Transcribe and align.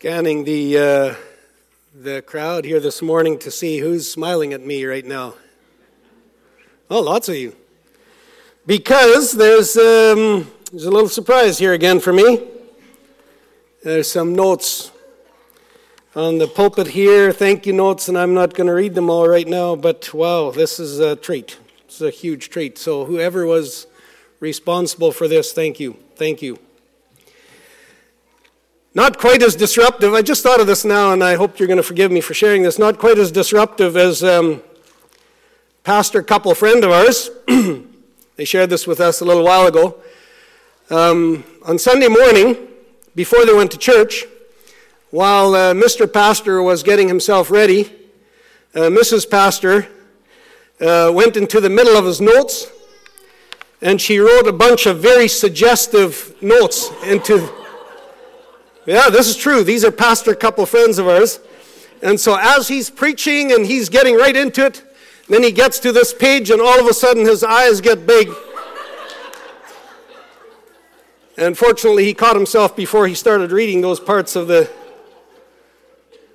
Scanning 0.00 0.44
the, 0.44 0.78
uh, 0.78 1.14
the 1.92 2.22
crowd 2.22 2.64
here 2.64 2.78
this 2.78 3.02
morning 3.02 3.36
to 3.40 3.50
see 3.50 3.78
who's 3.78 4.08
smiling 4.08 4.52
at 4.52 4.64
me 4.64 4.84
right 4.84 5.04
now. 5.04 5.34
Oh, 6.88 7.00
lots 7.00 7.28
of 7.28 7.34
you. 7.34 7.56
Because 8.64 9.32
there's, 9.32 9.76
um, 9.76 10.48
there's 10.70 10.84
a 10.84 10.90
little 10.92 11.08
surprise 11.08 11.58
here 11.58 11.72
again 11.72 11.98
for 11.98 12.12
me. 12.12 12.46
There's 13.82 14.08
some 14.08 14.36
notes 14.36 14.92
on 16.14 16.38
the 16.38 16.46
pulpit 16.46 16.86
here, 16.86 17.32
thank 17.32 17.66
you 17.66 17.72
notes, 17.72 18.08
and 18.08 18.16
I'm 18.16 18.34
not 18.34 18.54
going 18.54 18.68
to 18.68 18.74
read 18.74 18.94
them 18.94 19.10
all 19.10 19.28
right 19.28 19.48
now, 19.48 19.74
but 19.74 20.14
wow, 20.14 20.52
this 20.52 20.78
is 20.78 21.00
a 21.00 21.16
treat. 21.16 21.58
It's 21.86 22.00
a 22.00 22.10
huge 22.10 22.50
treat. 22.50 22.78
So, 22.78 23.04
whoever 23.04 23.46
was 23.46 23.88
responsible 24.38 25.10
for 25.10 25.26
this, 25.26 25.52
thank 25.52 25.80
you. 25.80 25.96
Thank 26.14 26.40
you. 26.40 26.60
Not 28.94 29.18
quite 29.18 29.42
as 29.42 29.54
disruptive. 29.54 30.14
I 30.14 30.22
just 30.22 30.42
thought 30.42 30.60
of 30.60 30.66
this 30.66 30.84
now, 30.84 31.12
and 31.12 31.22
I 31.22 31.34
hope 31.34 31.58
you're 31.58 31.68
going 31.68 31.76
to 31.76 31.82
forgive 31.82 32.10
me 32.10 32.22
for 32.22 32.32
sharing 32.32 32.62
this. 32.62 32.78
Not 32.78 32.98
quite 32.98 33.18
as 33.18 33.30
disruptive 33.30 33.96
as 33.96 34.24
um, 34.24 34.62
pastor 35.84 36.22
couple 36.22 36.54
friend 36.54 36.82
of 36.82 36.90
ours. 36.90 37.30
they 38.36 38.44
shared 38.46 38.70
this 38.70 38.86
with 38.86 39.00
us 39.00 39.20
a 39.20 39.26
little 39.26 39.44
while 39.44 39.66
ago. 39.66 40.00
Um, 40.88 41.44
on 41.66 41.78
Sunday 41.78 42.08
morning, 42.08 42.56
before 43.14 43.44
they 43.44 43.52
went 43.52 43.70
to 43.72 43.78
church, 43.78 44.24
while 45.10 45.54
uh, 45.54 45.74
Mr. 45.74 46.10
Pastor 46.10 46.62
was 46.62 46.82
getting 46.82 47.08
himself 47.08 47.50
ready, 47.50 47.92
uh, 48.74 48.88
Mrs. 48.88 49.30
Pastor 49.30 49.86
uh, 50.80 51.10
went 51.14 51.36
into 51.36 51.60
the 51.60 51.70
middle 51.70 51.96
of 51.96 52.06
his 52.06 52.22
notes 52.22 52.70
and 53.80 54.00
she 54.00 54.18
wrote 54.18 54.46
a 54.46 54.52
bunch 54.52 54.86
of 54.86 54.98
very 54.98 55.28
suggestive 55.28 56.34
notes 56.42 56.90
into 57.04 57.48
yeah, 58.88 59.10
this 59.10 59.28
is 59.28 59.36
true. 59.36 59.62
These 59.62 59.84
are 59.84 59.92
pastor 59.92 60.34
couple 60.34 60.64
friends 60.64 60.98
of 60.98 61.06
ours. 61.06 61.40
And 62.00 62.18
so 62.18 62.38
as 62.40 62.68
he's 62.68 62.88
preaching 62.88 63.52
and 63.52 63.66
he's 63.66 63.90
getting 63.90 64.16
right 64.16 64.34
into 64.34 64.64
it, 64.64 64.82
then 65.28 65.42
he 65.42 65.52
gets 65.52 65.78
to 65.80 65.92
this 65.92 66.14
page 66.14 66.50
and 66.50 66.58
all 66.58 66.80
of 66.80 66.86
a 66.86 66.94
sudden 66.94 67.26
his 67.26 67.44
eyes 67.44 67.82
get 67.82 68.06
big. 68.06 68.32
and 71.36 71.58
fortunately, 71.58 72.06
he 72.06 72.14
caught 72.14 72.34
himself 72.34 72.74
before 72.74 73.06
he 73.06 73.14
started 73.14 73.52
reading 73.52 73.82
those 73.82 74.00
parts 74.00 74.34
of 74.34 74.48
the. 74.48 74.70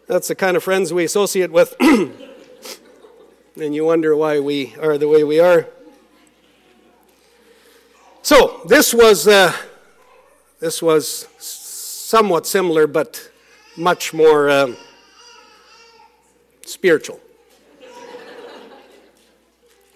That's 0.05 0.27
the 0.27 0.35
kind 0.35 0.55
of 0.55 0.63
friends 0.63 0.93
we 0.93 1.05
associate 1.05 1.51
with. 1.51 1.75
and 1.79 2.13
you 3.55 3.85
wonder 3.85 4.15
why 4.15 4.39
we 4.39 4.75
are 4.79 4.99
the 4.99 5.07
way 5.07 5.23
we 5.23 5.39
are. 5.39 5.65
So, 8.21 8.61
this 8.67 8.93
was. 8.93 9.27
Uh, 9.27 9.53
this 10.59 10.83
was 10.83 11.27
somewhat 12.13 12.45
similar, 12.45 12.85
but 12.85 13.31
much 13.75 14.13
more 14.13 14.47
um, 14.47 14.77
spiritual. 16.63 17.19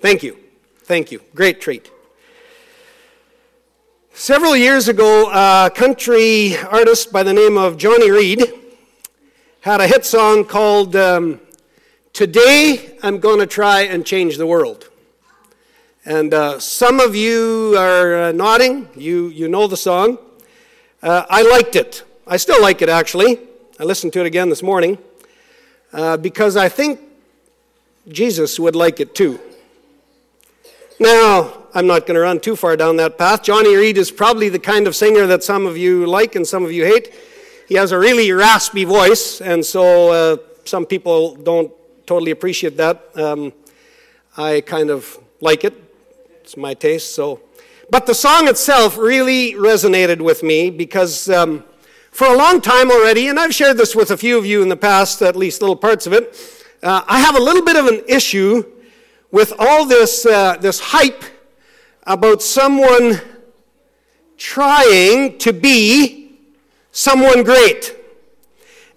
Thank 0.02 0.24
you. 0.24 0.36
Thank 0.80 1.12
you. 1.12 1.22
Great 1.36 1.62
treat. 1.62 1.92
Several 4.16 4.58
years 4.58 4.88
ago, 4.88 5.30
a 5.30 5.70
country 5.70 6.58
artist 6.58 7.12
by 7.12 7.22
the 7.22 7.34
name 7.34 7.56
of 7.56 7.78
Johnny 7.78 8.10
Reid 8.10 8.42
had 9.62 9.80
a 9.80 9.86
hit 9.86 10.04
song 10.04 10.44
called 10.44 10.96
um, 10.96 11.40
Today 12.14 12.98
I'm 13.04 13.22
to 13.22 13.46
Try 13.46 13.82
and 13.82 14.04
Change 14.04 14.38
the 14.38 14.48
World. 14.48 14.90
And 16.04 16.34
uh, 16.34 16.60
some 16.60 17.00
of 17.00 17.16
you 17.16 17.76
are 17.78 18.16
uh, 18.16 18.32
nodding, 18.32 18.90
you, 18.96 19.28
you 19.28 19.48
know 19.48 19.68
the 19.68 19.78
song. 19.78 20.18
Uh, 21.04 21.28
I 21.30 21.44
liked 21.44 21.76
it. 21.76 22.06
I 22.30 22.36
still 22.36 22.62
like 22.62 22.82
it, 22.82 22.90
actually. 22.90 23.40
I 23.80 23.86
listened 23.86 24.12
to 24.14 24.20
it 24.20 24.26
again 24.26 24.50
this 24.50 24.62
morning 24.62 24.98
uh, 25.94 26.18
because 26.18 26.58
I 26.58 26.68
think 26.68 27.00
Jesus 28.10 28.60
would 28.60 28.76
like 28.76 29.00
it 29.00 29.16
too. 29.16 29.40
Now, 31.00 31.64
I'm 31.74 31.88
not 31.88 32.06
going 32.06 32.16
to 32.16 32.22
run 32.22 32.42
too 32.42 32.58
far 32.58 32.76
down 32.76 32.98
that 32.98 33.18
path. 33.18 33.44
Johnny 33.44 33.74
Reid 33.74 33.98
is 33.98 34.12
probably 34.12 34.50
the 34.50 34.60
kind 34.60 34.88
of 34.88 34.96
singer 34.96 35.26
that 35.28 35.42
some 35.42 35.66
of 35.66 35.78
you 35.78 36.06
like 36.06 36.36
and 36.36 36.46
some 36.46 36.66
of 36.66 36.72
you 36.74 36.84
hate. 36.84 37.14
He 37.70 37.76
has 37.76 37.94
a 37.94 38.00
really 38.00 38.30
raspy 38.34 38.84
voice, 38.84 39.40
and 39.40 39.66
so 39.66 40.12
uh, 40.12 40.38
some 40.66 40.86
people 40.86 41.36
don't 41.36 41.72
totally 42.06 42.32
appreciate 42.32 42.76
that. 42.76 43.10
Um, 43.16 43.54
I 44.36 44.60
kind 44.62 44.90
of 44.90 45.18
like 45.40 45.64
it. 45.64 45.82
It's 46.42 46.58
my 46.58 46.74
taste, 46.74 47.16
so. 47.16 47.40
But 47.90 48.06
the 48.06 48.14
song 48.14 48.50
itself 48.50 48.98
really 48.98 49.54
resonated 49.54 50.20
with 50.20 50.44
me 50.44 50.70
because 50.70 51.30
um, 51.30 51.64
for 52.18 52.26
a 52.26 52.36
long 52.36 52.60
time 52.60 52.90
already, 52.90 53.28
and 53.28 53.40
I've 53.40 53.54
shared 53.54 53.78
this 53.78 53.96
with 53.96 54.10
a 54.10 54.18
few 54.18 54.40
of 54.40 54.46
you 54.48 54.64
in 54.64 54.70
the 54.70 54.76
past, 54.76 55.22
at 55.22 55.36
least 55.36 55.62
little 55.62 55.76
parts 55.76 56.08
of 56.08 56.14
it, 56.14 56.36
uh, 56.82 57.04
I 57.08 57.20
have 57.20 57.36
a 57.36 57.40
little 57.40 57.64
bit 57.64 57.76
of 57.76 57.86
an 57.86 58.02
issue 58.08 58.64
with 59.30 59.54
all 59.60 59.86
this, 59.86 60.26
uh, 60.26 60.58
this 60.58 60.80
hype 60.80 61.24
about 62.08 62.42
someone 62.42 63.22
trying 64.36 65.38
to 65.38 65.54
be 65.54 66.40
someone 66.92 67.44
great. 67.44 67.96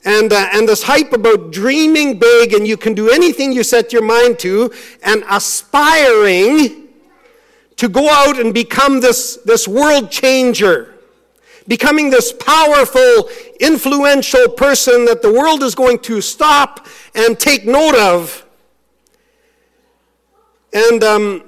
And, 0.02 0.32
uh, 0.32 0.48
and 0.54 0.66
this 0.66 0.84
hype 0.84 1.12
about 1.12 1.52
dreaming 1.52 2.18
big 2.18 2.54
and 2.54 2.66
you 2.66 2.78
can 2.78 2.94
do 2.94 3.10
anything 3.10 3.52
you 3.52 3.64
set 3.64 3.92
your 3.92 4.02
mind 4.02 4.38
to 4.38 4.72
and 5.02 5.24
aspiring 5.28 6.88
to 7.76 7.86
go 7.86 8.08
out 8.08 8.40
and 8.40 8.54
become 8.54 9.02
this, 9.02 9.36
this 9.44 9.68
world 9.68 10.10
changer 10.10 10.94
becoming 11.68 12.10
this 12.10 12.32
powerful, 12.32 13.28
influential 13.60 14.48
person 14.48 15.04
that 15.04 15.22
the 15.22 15.32
world 15.32 15.62
is 15.62 15.74
going 15.74 15.98
to 16.00 16.20
stop 16.20 16.86
and 17.14 17.38
take 17.38 17.64
note 17.64 17.94
of. 17.94 18.46
And 20.72 21.02
um, 21.02 21.44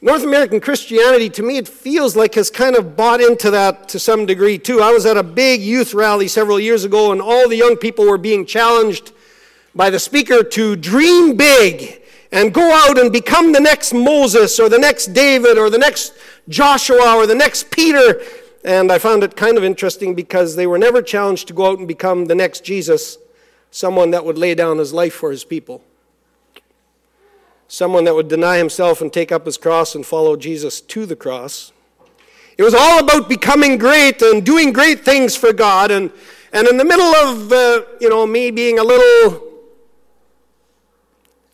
North 0.00 0.24
American 0.24 0.60
Christianity, 0.60 1.30
to 1.30 1.42
me, 1.42 1.56
it 1.56 1.68
feels 1.68 2.16
like 2.16 2.34
has 2.34 2.50
kind 2.50 2.76
of 2.76 2.96
bought 2.96 3.20
into 3.20 3.50
that 3.50 3.88
to 3.90 3.98
some 3.98 4.26
degree 4.26 4.58
too. 4.58 4.80
I 4.80 4.90
was 4.90 5.06
at 5.06 5.16
a 5.16 5.22
big 5.22 5.60
youth 5.60 5.94
rally 5.94 6.28
several 6.28 6.58
years 6.58 6.84
ago, 6.84 7.12
and 7.12 7.22
all 7.22 7.48
the 7.48 7.56
young 7.56 7.76
people 7.76 8.06
were 8.06 8.18
being 8.18 8.44
challenged 8.44 9.12
by 9.74 9.90
the 9.90 9.98
speaker 9.98 10.42
to 10.42 10.76
dream 10.76 11.36
big 11.36 12.01
and 12.32 12.54
go 12.54 12.72
out 12.72 12.98
and 12.98 13.12
become 13.12 13.52
the 13.52 13.60
next 13.60 13.92
Moses 13.92 14.58
or 14.58 14.70
the 14.70 14.78
next 14.78 15.08
David 15.08 15.58
or 15.58 15.68
the 15.68 15.78
next 15.78 16.14
Joshua 16.48 17.14
or 17.14 17.26
the 17.26 17.34
next 17.34 17.70
Peter. 17.70 18.22
And 18.64 18.90
I 18.90 18.98
found 18.98 19.22
it 19.22 19.36
kind 19.36 19.58
of 19.58 19.64
interesting 19.64 20.14
because 20.14 20.56
they 20.56 20.66
were 20.66 20.78
never 20.78 21.02
challenged 21.02 21.48
to 21.48 21.52
go 21.52 21.66
out 21.66 21.78
and 21.78 21.86
become 21.86 22.24
the 22.24 22.34
next 22.34 22.64
Jesus, 22.64 23.18
someone 23.70 24.12
that 24.12 24.24
would 24.24 24.38
lay 24.38 24.54
down 24.54 24.78
his 24.78 24.94
life 24.94 25.12
for 25.12 25.30
his 25.30 25.44
people, 25.44 25.84
someone 27.68 28.04
that 28.04 28.14
would 28.14 28.28
deny 28.28 28.56
himself 28.56 29.02
and 29.02 29.12
take 29.12 29.30
up 29.30 29.44
his 29.44 29.58
cross 29.58 29.94
and 29.94 30.06
follow 30.06 30.34
Jesus 30.34 30.80
to 30.80 31.04
the 31.04 31.16
cross. 31.16 31.70
It 32.56 32.62
was 32.62 32.74
all 32.74 33.00
about 33.00 33.28
becoming 33.28 33.76
great 33.76 34.22
and 34.22 34.44
doing 34.44 34.72
great 34.72 35.04
things 35.04 35.36
for 35.36 35.52
God. 35.52 35.90
And, 35.90 36.10
and 36.52 36.66
in 36.66 36.78
the 36.78 36.84
middle 36.84 37.14
of, 37.14 37.52
uh, 37.52 37.82
you 38.00 38.08
know, 38.08 38.26
me 38.26 38.50
being 38.50 38.78
a 38.78 38.84
little 38.84 39.48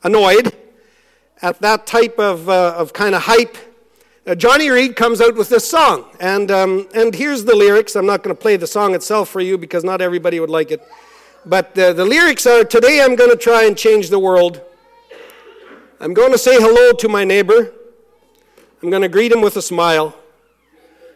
annoyed 0.03 0.55
at 1.43 1.60
that 1.60 1.87
type 1.87 2.19
of, 2.19 2.49
uh, 2.49 2.75
of 2.76 2.93
kind 2.93 3.15
of 3.15 3.22
hype, 3.22 3.56
uh, 4.26 4.34
Johnny 4.34 4.69
Reid 4.71 4.97
comes 4.97 5.21
out 5.21 5.37
with 5.37 5.49
this 5.49 5.69
song. 5.69 6.04
And, 6.21 6.50
um, 6.50 6.88
and 6.94 7.15
here's 7.15 7.44
the 7.44 7.54
lyrics. 7.54 7.97
I'm 7.97 8.06
not 8.06 8.22
going 8.22 8.34
to 8.34 8.41
play 8.41 8.56
the 8.56 8.66
song 8.66 8.94
itself 8.94 9.28
for 9.28 9.41
you 9.41 9.56
because 9.56 9.84
not 9.84 10.00
everybody 10.00 10.41
would 10.41 10.50
like 10.50 10.71
it. 10.71 10.87
But 11.47 11.78
uh, 11.78 11.94
the 11.94 12.04
lyrics 12.04 12.47
are 12.47 12.65
Today 12.65 13.00
I'm 13.03 13.16
going 13.16 13.31
to 13.31 13.37
try 13.37 13.65
and 13.65 13.77
change 13.77 14.10
the 14.10 14.19
world. 14.19 14.60
I'm 16.00 16.12
going 16.12 16.32
to 16.32 16.38
say 16.38 16.56
hello 16.56 16.93
to 16.93 17.09
my 17.09 17.25
neighbor. 17.25 17.72
I'm 18.82 18.91
going 18.91 19.03
to 19.03 19.09
greet 19.09 19.32
him 19.32 19.41
with 19.41 19.56
a 19.56 19.62
smile. 19.62 20.15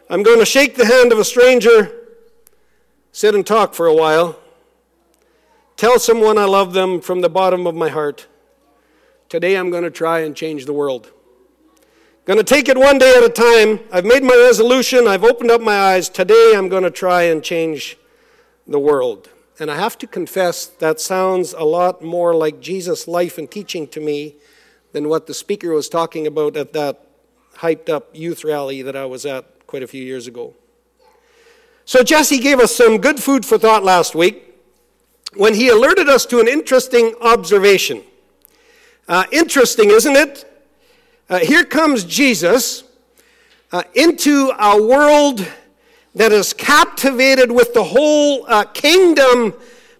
I'm 0.09 0.23
going 0.23 0.39
to 0.39 0.45
shake 0.45 0.75
the 0.75 0.85
hand 0.85 1.11
of 1.11 1.19
a 1.19 1.23
stranger, 1.23 1.91
sit 3.11 3.35
and 3.35 3.45
talk 3.45 3.73
for 3.73 3.87
a 3.87 3.93
while. 3.93 4.37
Tell 5.77 5.97
someone 5.99 6.37
I 6.37 6.45
love 6.45 6.73
them 6.73 6.99
from 6.99 7.21
the 7.21 7.29
bottom 7.29 7.65
of 7.65 7.75
my 7.75 7.89
heart. 7.89 8.27
Today 9.33 9.55
I'm 9.55 9.71
going 9.71 9.81
to 9.81 9.89
try 9.89 10.19
and 10.19 10.35
change 10.35 10.65
the 10.65 10.73
world. 10.73 11.11
Going 12.25 12.37
to 12.37 12.43
take 12.43 12.69
it 12.69 12.77
one 12.77 12.99
day 12.99 13.15
at 13.17 13.23
a 13.23 13.29
time. 13.29 13.79
I've 13.91 14.05
made 14.05 14.21
my 14.21 14.35
resolution. 14.35 15.07
I've 15.07 15.23
opened 15.23 15.49
up 15.49 15.59
my 15.59 15.75
eyes. 15.75 16.07
Today 16.07 16.53
I'm 16.55 16.69
going 16.69 16.83
to 16.83 16.91
try 16.91 17.23
and 17.23 17.43
change 17.43 17.97
the 18.67 18.77
world. 18.77 19.31
And 19.59 19.71
I 19.71 19.75
have 19.75 19.97
to 19.97 20.05
confess, 20.05 20.67
that 20.67 21.01
sounds 21.01 21.53
a 21.53 21.63
lot 21.63 22.03
more 22.03 22.35
like 22.35 22.59
Jesus' 22.59 23.07
life 23.07 23.39
and 23.39 23.49
teaching 23.49 23.87
to 23.87 23.99
me 23.99 24.35
than 24.91 25.09
what 25.09 25.25
the 25.25 25.33
speaker 25.33 25.73
was 25.73 25.89
talking 25.89 26.27
about 26.27 26.55
at 26.55 26.73
that 26.73 27.03
hyped 27.55 27.89
up 27.89 28.09
youth 28.13 28.43
rally 28.43 28.83
that 28.83 28.95
I 28.95 29.05
was 29.05 29.25
at 29.25 29.65
quite 29.65 29.81
a 29.81 29.87
few 29.87 30.03
years 30.03 30.27
ago. 30.27 30.53
So, 31.85 32.03
Jesse 32.03 32.37
gave 32.37 32.59
us 32.59 32.75
some 32.75 32.99
good 32.99 33.19
food 33.19 33.47
for 33.47 33.57
thought 33.57 33.83
last 33.83 34.13
week 34.13 34.55
when 35.33 35.55
he 35.55 35.69
alerted 35.69 36.07
us 36.07 36.23
to 36.27 36.39
an 36.39 36.47
interesting 36.47 37.15
observation. 37.19 38.03
Uh, 39.05 39.25
interesting, 39.33 39.89
isn't 39.89 40.15
it? 40.15 40.45
Uh, 41.29 41.39
here 41.39 41.65
comes 41.65 42.05
Jesus 42.05 42.85
uh, 43.73 43.83
into 43.95 44.49
a 44.57 44.81
world 44.81 45.45
that 46.15 46.31
is 46.31 46.53
captivated 46.53 47.51
with 47.51 47.73
the 47.73 47.83
whole 47.83 48.45
uh, 48.47 48.63
kingdom 48.63 49.53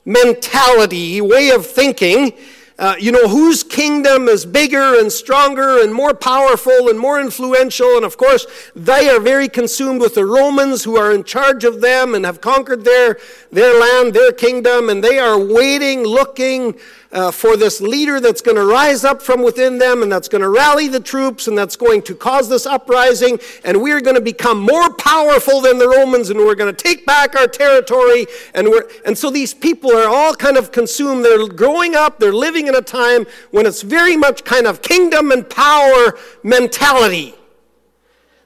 mentality, 0.05 1.19
way 1.19 1.49
of 1.49 1.65
thinking, 1.65 2.31
uh, 2.79 2.95
you 2.97 3.11
know, 3.11 3.27
whose 3.27 3.61
kingdom 3.61 4.29
is 4.29 4.45
bigger 4.45 4.97
and 4.99 5.11
stronger 5.11 5.81
and 5.81 5.93
more 5.93 6.13
powerful 6.13 6.87
and 6.89 6.97
more 6.97 7.19
influential. 7.19 7.97
And 7.97 8.05
of 8.05 8.17
course, 8.17 8.47
they 8.73 9.09
are 9.09 9.19
very 9.19 9.49
consumed 9.49 9.99
with 9.99 10.15
the 10.15 10.25
Romans 10.25 10.83
who 10.85 10.97
are 10.97 11.11
in 11.11 11.25
charge 11.25 11.65
of 11.65 11.81
them 11.81 12.15
and 12.15 12.25
have 12.25 12.39
conquered 12.39 12.85
their, 12.85 13.19
their 13.51 13.77
land, 13.77 14.13
their 14.13 14.31
kingdom, 14.31 14.89
and 14.89 15.03
they 15.03 15.19
are 15.19 15.37
waiting, 15.37 16.03
looking, 16.03 16.75
uh, 17.13 17.29
for 17.29 17.55
this 17.55 17.79
leader 17.79 18.19
that's 18.19 18.41
going 18.41 18.57
to 18.57 18.65
rise 18.65 19.03
up 19.03 19.21
from 19.21 19.43
within 19.43 19.77
them 19.77 20.01
and 20.01 20.11
that's 20.11 20.27
going 20.27 20.41
to 20.41 20.49
rally 20.49 20.87
the 20.87 20.99
troops 20.99 21.47
and 21.47 21.55
that's 21.55 21.75
going 21.75 22.01
to 22.01 22.15
cause 22.15 22.49
this 22.49 22.65
uprising. 22.65 23.39
And 23.63 23.81
we're 23.81 24.01
going 24.01 24.15
to 24.15 24.21
become 24.21 24.59
more 24.59 24.91
powerful 24.95 25.61
than 25.61 25.77
the 25.77 25.87
Romans 25.87 26.31
and 26.31 26.39
we're 26.39 26.55
going 26.55 26.73
to 26.73 26.83
take 26.83 27.05
back 27.05 27.35
our 27.35 27.47
territory. 27.47 28.25
And, 28.55 28.67
we're, 28.67 28.89
and 29.05 29.15
so 29.15 29.29
these 29.29 29.53
people 29.53 29.95
are 29.95 30.09
all 30.09 30.33
kind 30.33 30.57
of 30.57 30.71
consumed. 30.71 31.23
They're 31.23 31.47
growing 31.47 31.95
up, 31.95 32.17
they're 32.19 32.33
living 32.33 32.67
in 32.67 32.75
a 32.75 32.81
time 32.81 33.27
when 33.51 33.67
it's 33.67 33.83
very 33.83 34.17
much 34.17 34.43
kind 34.43 34.65
of 34.65 34.81
kingdom 34.81 35.31
and 35.31 35.47
power 35.47 36.17
mentality. 36.41 37.35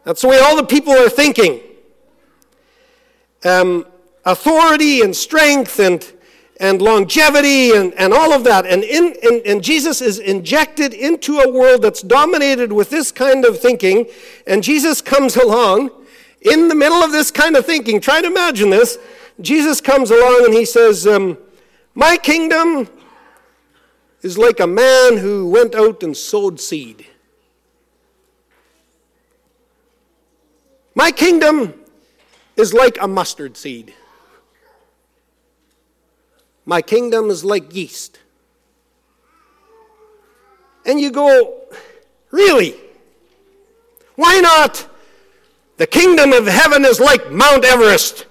That's 0.04 0.22
the 0.22 0.28
way 0.28 0.40
all 0.40 0.58
the 0.58 0.66
people 0.66 0.94
are 0.94 1.10
thinking. 1.10 1.62
Um, 3.46 3.86
authority 4.26 5.02
and 5.02 5.16
strength 5.16 5.80
and 5.80 6.04
and 6.60 6.82
longevity 6.82 7.72
and, 7.72 7.94
and 7.94 8.14
all 8.14 8.34
of 8.34 8.44
that. 8.44 8.66
And, 8.66 8.84
in, 8.84 9.16
and, 9.24 9.42
and 9.46 9.64
Jesus 9.64 10.02
is 10.02 10.20
injected 10.20 10.94
into 10.94 11.40
a 11.40 11.52
world 11.52 11.82
that's 11.82 12.02
dominated 12.02 12.72
with 12.72 12.90
this 12.90 13.12
kind 13.12 13.46
of 13.46 13.60
thinking. 13.60 14.08
And 14.46 14.64
Jesus 14.64 15.02
comes 15.02 15.36
along 15.36 15.92
in 16.42 16.68
the 16.68 16.76
middle 16.76 17.04
of 17.04 17.12
this 17.12 17.32
kind 17.32 17.56
of 17.56 17.66
thinking. 17.66 18.02
Try 18.02 18.22
to 18.22 18.28
imagine 18.28 18.70
this. 18.70 18.98
Jesus 19.40 19.82
comes 19.82 20.10
along 20.10 20.46
and 20.46 20.54
he 20.54 20.66
says, 20.66 21.06
um, 21.06 21.38
My 21.94 22.18
kingdom 22.18 22.90
is 24.22 24.38
like 24.38 24.60
a 24.60 24.68
man 24.68 25.18
who 25.18 25.50
went 25.50 25.76
out 25.76 26.02
and 26.02 26.18
sowed 26.18 26.60
seed. 26.60 27.06
My 30.96 31.12
kingdom 31.12 31.76
is 32.56 32.74
like 32.74 32.98
a 33.00 33.08
mustard 33.08 33.56
seed. 33.56 33.94
My 36.68 36.82
kingdom 36.82 37.30
is 37.30 37.46
like 37.46 37.74
yeast. 37.74 38.20
And 40.86 41.00
you 41.00 41.12
go, 41.12 41.62
Really? 42.30 42.76
Why 44.16 44.42
not? 44.42 44.86
The 45.78 45.88
kingdom 45.88 46.34
of 46.34 46.46
heaven 46.46 46.84
is 46.84 47.00
like 47.00 47.32
Mount 47.32 47.64
Everest. 47.64 48.26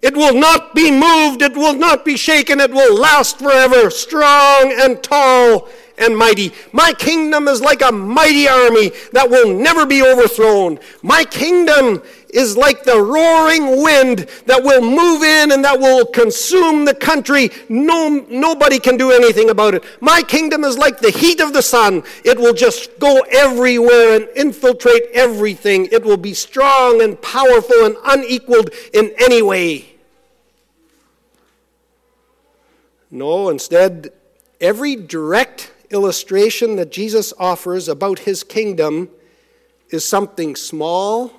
It 0.00 0.16
will 0.16 0.34
not 0.34 0.74
be 0.74 0.90
moved, 0.90 1.42
it 1.42 1.54
will 1.54 1.74
not 1.74 2.04
be 2.04 2.16
shaken, 2.16 2.60
it 2.60 2.70
will 2.70 2.96
last 2.96 3.38
forever, 3.38 3.90
strong 3.90 4.72
and 4.80 5.02
tall 5.02 5.68
and 5.98 6.16
mighty. 6.16 6.52
My 6.72 6.92
kingdom 6.92 7.48
is 7.48 7.60
like 7.60 7.82
a 7.82 7.90
mighty 7.90 8.48
army 8.48 8.92
that 9.12 9.28
will 9.28 9.52
never 9.52 9.84
be 9.84 10.02
overthrown. 10.02 10.78
My 11.02 11.24
kingdom 11.24 12.00
is 12.30 12.56
like 12.56 12.84
the 12.84 13.00
roaring 13.00 13.82
wind 13.82 14.28
that 14.46 14.62
will 14.62 14.82
move 14.82 15.22
in 15.22 15.52
and 15.52 15.64
that 15.64 15.78
will 15.78 16.04
consume 16.06 16.84
the 16.84 16.94
country. 16.94 17.50
No, 17.68 18.24
nobody 18.28 18.78
can 18.78 18.96
do 18.96 19.10
anything 19.10 19.50
about 19.50 19.74
it. 19.74 19.84
My 20.00 20.22
kingdom 20.22 20.64
is 20.64 20.76
like 20.76 21.00
the 21.00 21.10
heat 21.10 21.40
of 21.40 21.52
the 21.52 21.62
sun. 21.62 22.02
It 22.24 22.38
will 22.38 22.52
just 22.52 22.98
go 22.98 23.20
everywhere 23.30 24.16
and 24.16 24.28
infiltrate 24.36 25.04
everything. 25.12 25.86
It 25.90 26.04
will 26.04 26.16
be 26.16 26.34
strong 26.34 27.02
and 27.02 27.20
powerful 27.20 27.84
and 27.84 27.96
unequaled 28.04 28.70
in 28.92 29.12
any 29.18 29.42
way. 29.42 29.94
No, 33.10 33.48
instead, 33.48 34.10
every 34.60 34.94
direct 34.94 35.72
illustration 35.90 36.76
that 36.76 36.92
Jesus 36.92 37.32
offers 37.38 37.88
about 37.88 38.20
his 38.20 38.44
kingdom 38.44 39.08
is 39.88 40.04
something 40.04 40.54
small 40.54 41.32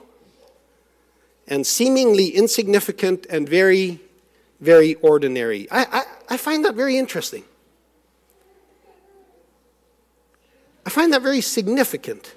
and 1.49 1.67
seemingly 1.67 2.29
insignificant 2.29 3.25
and 3.29 3.49
very, 3.49 3.99
very 4.61 4.95
ordinary. 4.95 5.69
I, 5.69 5.85
I, 5.91 6.03
I, 6.29 6.37
find 6.37 6.63
that 6.63 6.75
very 6.75 6.97
interesting. 6.97 7.43
I 10.85 10.89
find 10.89 11.11
that 11.11 11.21
very 11.21 11.41
significant. 11.41 12.33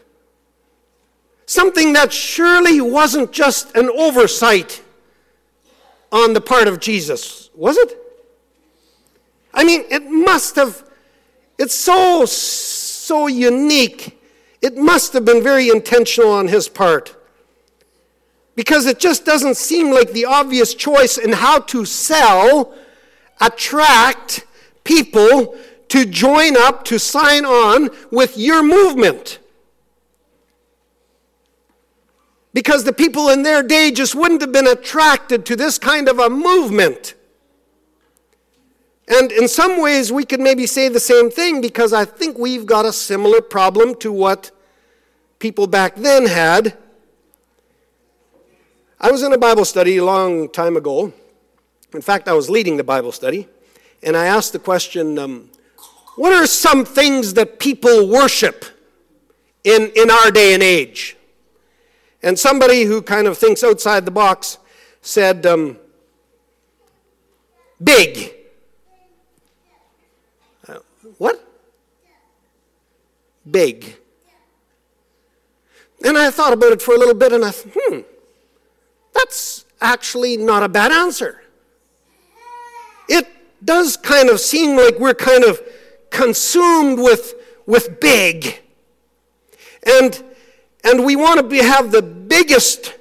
Something 1.47 1.93
that 1.93 2.13
surely 2.13 2.81
wasn't 2.81 3.31
just 3.31 3.77
an 3.77 3.89
oversight 3.91 4.83
on 6.11 6.33
the 6.33 6.41
part 6.41 6.67
of 6.67 6.81
Jesus, 6.81 7.51
was 7.55 7.77
it? 7.77 7.97
I 9.55 9.63
mean, 9.65 9.85
it 9.91 10.05
must 10.11 10.57
have 10.57 10.83
it's 11.59 11.75
so, 11.75 12.25
so 12.25 13.29
unique. 13.29 14.21
It 14.61 14.77
must 14.77 15.13
have 15.13 15.25
been 15.25 15.43
very 15.43 15.69
intentional 15.69 16.33
on 16.33 16.49
his 16.49 16.69
part. 16.69 17.15
Because 18.55 18.87
it 18.87 18.99
just 18.99 19.25
doesn't 19.25 19.57
seem 19.57 19.91
like 19.91 20.13
the 20.13 20.27
obvious 20.27 20.75
choice 20.75 21.17
in 21.17 21.33
how 21.33 21.61
to 21.61 21.85
sell, 21.85 22.75
attract 23.41 24.47
people 24.85 25.57
to 25.89 26.05
join 26.05 26.57
up, 26.57 26.85
to 26.85 26.99
sign 26.99 27.45
on 27.45 27.91
with 28.11 28.37
your 28.37 28.63
movement. 28.63 29.39
Because 32.55 32.85
the 32.85 32.93
people 32.93 33.31
in 33.31 33.43
their 33.43 33.63
day 33.63 33.91
just 33.91 34.15
wouldn't 34.15 34.43
have 34.43 34.53
been 34.53 34.67
attracted 34.67 35.47
to 35.47 35.57
this 35.57 35.79
kind 35.79 36.09
of 36.09 36.19
a 36.19 36.29
movement. 36.29 37.15
And 39.09 39.33
in 39.33 39.49
some 39.49 39.81
ways, 39.81 40.13
we 40.13 40.25
could 40.25 40.41
maybe 40.41 40.67
say 40.67 40.89
the 40.89 41.01
same 41.01 41.31
thing 41.31 41.61
because 41.61 41.93
I 41.93 42.05
think 42.05 42.39
we've 42.39 42.67
got 42.67 42.85
a 42.85 42.93
similar 42.93 43.41
problem 43.41 43.95
to 43.97 44.13
what 44.13 44.51
people 45.39 45.67
back 45.67 45.97
then 45.97 46.27
had. 46.27 46.77
I 49.05 49.11
was 49.11 49.25
in 49.25 49.33
a 49.33 49.39
Bible 49.39 49.65
study 49.65 49.97
a 49.97 50.05
long 50.05 50.49
time 50.49 50.77
ago. 50.77 51.13
In 51.93 52.01
fact, 52.01 52.29
I 52.29 52.35
was 52.35 52.49
leading 52.49 52.77
the 52.77 52.85
Bible 52.85 53.11
study, 53.11 53.49
and 54.01 54.17
I 54.17 54.27
asked 54.27 54.53
the 54.53 54.61
question 54.61 55.19
um, 55.19 55.51
What 56.15 56.33
are 56.33 56.47
some 56.47 56.85
things 56.85 57.35
that 57.35 57.59
people 57.59 58.09
worship 58.09 58.65
in, 59.65 59.91
in 59.97 60.09
our 60.09 60.31
day 60.31 60.55
and 60.55 60.63
age? 60.63 61.17
And 62.23 62.39
somebody 62.39 62.85
who 62.85 63.03
kind 63.03 63.27
of 63.27 63.37
thinks 63.37 63.65
outside 63.65 64.05
the 64.05 64.13
box 64.13 64.59
said, 65.01 65.45
um, 65.47 65.79
Big. 67.83 68.35
What? 71.19 71.45
Big. 73.51 73.97
And 76.05 76.17
I 76.17 76.31
thought 76.31 76.53
about 76.53 76.71
it 76.71 76.81
for 76.81 76.95
a 76.95 76.99
little 76.99 77.15
bit 77.15 77.33
and 77.33 77.45
I 77.45 77.51
thought, 77.51 77.73
hmm, 77.77 77.99
that's 79.15 79.65
actually 79.81 80.37
not 80.37 80.63
a 80.63 80.69
bad 80.69 80.93
answer. 80.93 81.43
It 83.09 83.27
does 83.65 83.97
kind 83.97 84.29
of 84.29 84.41
seem 84.41 84.77
like 84.77 84.99
we're 84.99 85.15
kind 85.15 85.45
of 85.45 85.61
consumed 86.11 86.99
with, 86.99 87.35
with 87.67 88.01
big. 88.01 88.61
And, 89.83 90.23
and 90.85 91.05
we 91.05 91.17
want 91.17 91.39
to 91.41 91.43
be, 91.47 91.59
have 91.59 91.91
the 91.91 92.03
biggest 92.03 92.95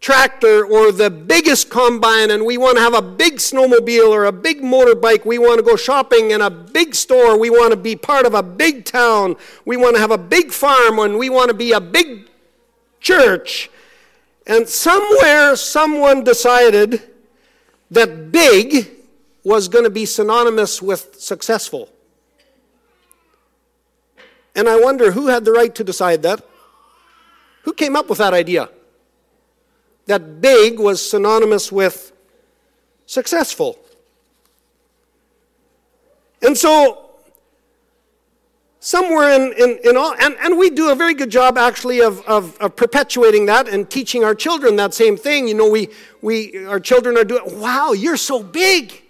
tractor 0.00 0.64
or 0.64 0.92
the 0.92 1.10
biggest 1.10 1.70
combine 1.70 2.30
and 2.30 2.44
we 2.44 2.56
want 2.56 2.76
to 2.76 2.82
have 2.82 2.94
a 2.94 3.02
big 3.02 3.34
snowmobile 3.34 4.08
or 4.08 4.26
a 4.26 4.32
big 4.32 4.62
motorbike. 4.62 5.24
We 5.24 5.38
want 5.38 5.58
to 5.58 5.62
go 5.62 5.76
shopping 5.76 6.30
in 6.30 6.40
a 6.40 6.50
big 6.50 6.94
store. 6.94 7.38
We 7.38 7.50
want 7.50 7.72
to 7.72 7.76
be 7.76 7.96
part 7.96 8.24
of 8.24 8.34
a 8.34 8.42
big 8.42 8.84
town. 8.84 9.36
We 9.64 9.76
want 9.76 9.96
to 9.96 10.00
have 10.00 10.12
a 10.12 10.18
big 10.18 10.52
farm 10.52 10.98
and 11.00 11.18
we 11.18 11.30
want 11.30 11.48
to 11.48 11.54
be 11.54 11.72
a 11.72 11.80
big 11.80 12.28
church. 13.00 13.70
And 14.48 14.68
somewhere 14.68 15.54
someone 15.54 16.24
decided 16.24 17.02
that 17.90 18.32
big 18.32 18.88
was 19.44 19.68
going 19.68 19.84
to 19.84 19.90
be 19.90 20.06
synonymous 20.06 20.82
with 20.82 21.20
successful. 21.20 21.90
And 24.56 24.68
I 24.68 24.80
wonder 24.80 25.12
who 25.12 25.28
had 25.28 25.44
the 25.44 25.52
right 25.52 25.74
to 25.74 25.84
decide 25.84 26.22
that? 26.22 26.44
Who 27.62 27.72
came 27.72 27.94
up 27.94 28.08
with 28.08 28.18
that 28.18 28.34
idea? 28.34 28.70
that 30.08 30.40
big 30.40 30.80
was 30.80 31.06
synonymous 31.08 31.70
with 31.70 32.12
successful. 33.06 33.78
And 36.42 36.56
so, 36.56 37.07
somewhere 38.80 39.30
in, 39.30 39.52
in, 39.54 39.78
in 39.84 39.96
all, 39.96 40.14
and, 40.20 40.36
and 40.40 40.56
we 40.56 40.70
do 40.70 40.90
a 40.90 40.94
very 40.94 41.14
good 41.14 41.30
job 41.30 41.58
actually 41.58 42.00
of, 42.00 42.20
of, 42.26 42.56
of, 42.58 42.76
perpetuating 42.76 43.46
that 43.46 43.68
and 43.68 43.90
teaching 43.90 44.24
our 44.24 44.34
children 44.34 44.76
that 44.76 44.94
same 44.94 45.16
thing. 45.16 45.48
You 45.48 45.54
know, 45.54 45.68
we, 45.68 45.88
we, 46.22 46.64
our 46.66 46.78
children 46.78 47.16
are 47.16 47.24
doing, 47.24 47.60
wow, 47.60 47.92
you're 47.92 48.16
so 48.16 48.42
big. 48.42 49.02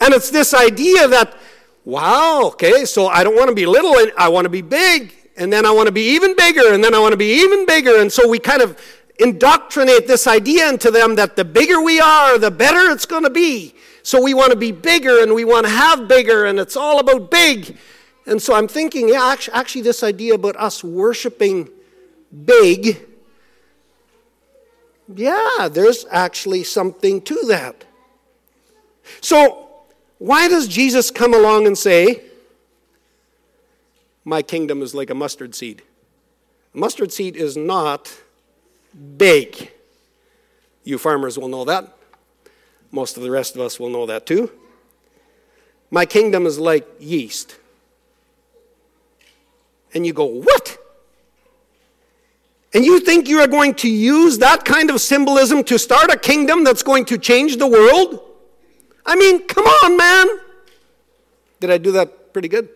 And 0.00 0.14
it's 0.14 0.30
this 0.30 0.54
idea 0.54 1.08
that, 1.08 1.36
wow, 1.84 2.42
okay, 2.52 2.84
so 2.84 3.08
I 3.08 3.24
don't 3.24 3.36
want 3.36 3.48
to 3.48 3.54
be 3.54 3.66
little, 3.66 3.94
I 4.16 4.28
want 4.28 4.44
to 4.44 4.50
be 4.50 4.62
big, 4.62 5.12
and 5.36 5.52
then 5.52 5.66
I 5.66 5.70
want 5.70 5.86
to 5.86 5.92
be 5.92 6.14
even 6.14 6.36
bigger, 6.36 6.72
and 6.72 6.82
then 6.82 6.94
I 6.94 6.98
want 7.00 7.12
to 7.12 7.18
be 7.18 7.42
even 7.42 7.66
bigger. 7.66 8.00
And 8.00 8.10
so 8.12 8.28
we 8.28 8.38
kind 8.38 8.62
of 8.62 8.80
indoctrinate 9.20 10.06
this 10.06 10.26
idea 10.26 10.68
into 10.68 10.90
them 10.90 11.16
that 11.16 11.36
the 11.36 11.44
bigger 11.44 11.80
we 11.80 12.00
are, 12.00 12.38
the 12.38 12.50
better 12.50 12.90
it's 12.90 13.06
going 13.06 13.24
to 13.24 13.30
be. 13.30 13.74
So 14.02 14.22
we 14.22 14.34
want 14.34 14.50
to 14.50 14.56
be 14.56 14.72
bigger 14.72 15.22
and 15.22 15.34
we 15.34 15.44
want 15.44 15.66
to 15.66 15.72
have 15.72 16.08
bigger, 16.08 16.46
and 16.46 16.58
it's 16.58 16.76
all 16.76 16.98
about 17.00 17.30
big. 17.30 17.76
And 18.26 18.40
so 18.40 18.54
I'm 18.54 18.68
thinking, 18.68 19.08
yeah, 19.08 19.36
actually, 19.52 19.82
this 19.82 20.02
idea 20.02 20.34
about 20.34 20.56
us 20.56 20.82
worshiping 20.82 21.68
big, 22.44 23.06
yeah, 25.14 25.68
there's 25.70 26.06
actually 26.10 26.64
something 26.64 27.20
to 27.22 27.42
that. 27.48 27.84
So, 29.20 29.68
why 30.18 30.48
does 30.48 30.68
Jesus 30.68 31.10
come 31.10 31.34
along 31.34 31.66
and 31.66 31.76
say, 31.76 32.22
My 34.24 34.42
kingdom 34.42 34.82
is 34.82 34.94
like 34.94 35.10
a 35.10 35.14
mustard 35.14 35.54
seed? 35.54 35.82
Mustard 36.72 37.12
seed 37.12 37.36
is 37.36 37.56
not 37.56 38.19
big. 39.16 39.70
You 40.84 40.98
farmers 40.98 41.38
will 41.38 41.48
know 41.48 41.64
that. 41.64 41.96
Most 42.90 43.16
of 43.16 43.22
the 43.22 43.30
rest 43.30 43.54
of 43.54 43.60
us 43.60 43.78
will 43.78 43.90
know 43.90 44.06
that 44.06 44.26
too. 44.26 44.50
My 45.90 46.06
kingdom 46.06 46.46
is 46.46 46.58
like 46.58 46.86
yeast. 46.98 47.56
And 49.92 50.06
you 50.06 50.12
go, 50.12 50.24
What? 50.24 50.78
And 52.72 52.84
you 52.84 53.00
think 53.00 53.28
you 53.28 53.40
are 53.40 53.48
going 53.48 53.74
to 53.76 53.88
use 53.88 54.38
that 54.38 54.64
kind 54.64 54.90
of 54.90 55.00
symbolism 55.00 55.64
to 55.64 55.78
start 55.78 56.12
a 56.12 56.16
kingdom 56.16 56.62
that's 56.62 56.84
going 56.84 57.04
to 57.06 57.18
change 57.18 57.56
the 57.56 57.66
world? 57.66 58.20
I 59.04 59.16
mean, 59.16 59.46
come 59.46 59.64
on, 59.66 59.96
man. 59.96 60.28
Did 61.58 61.70
I 61.70 61.78
do 61.78 61.90
that 61.92 62.32
pretty 62.32 62.46
good? 62.46 62.68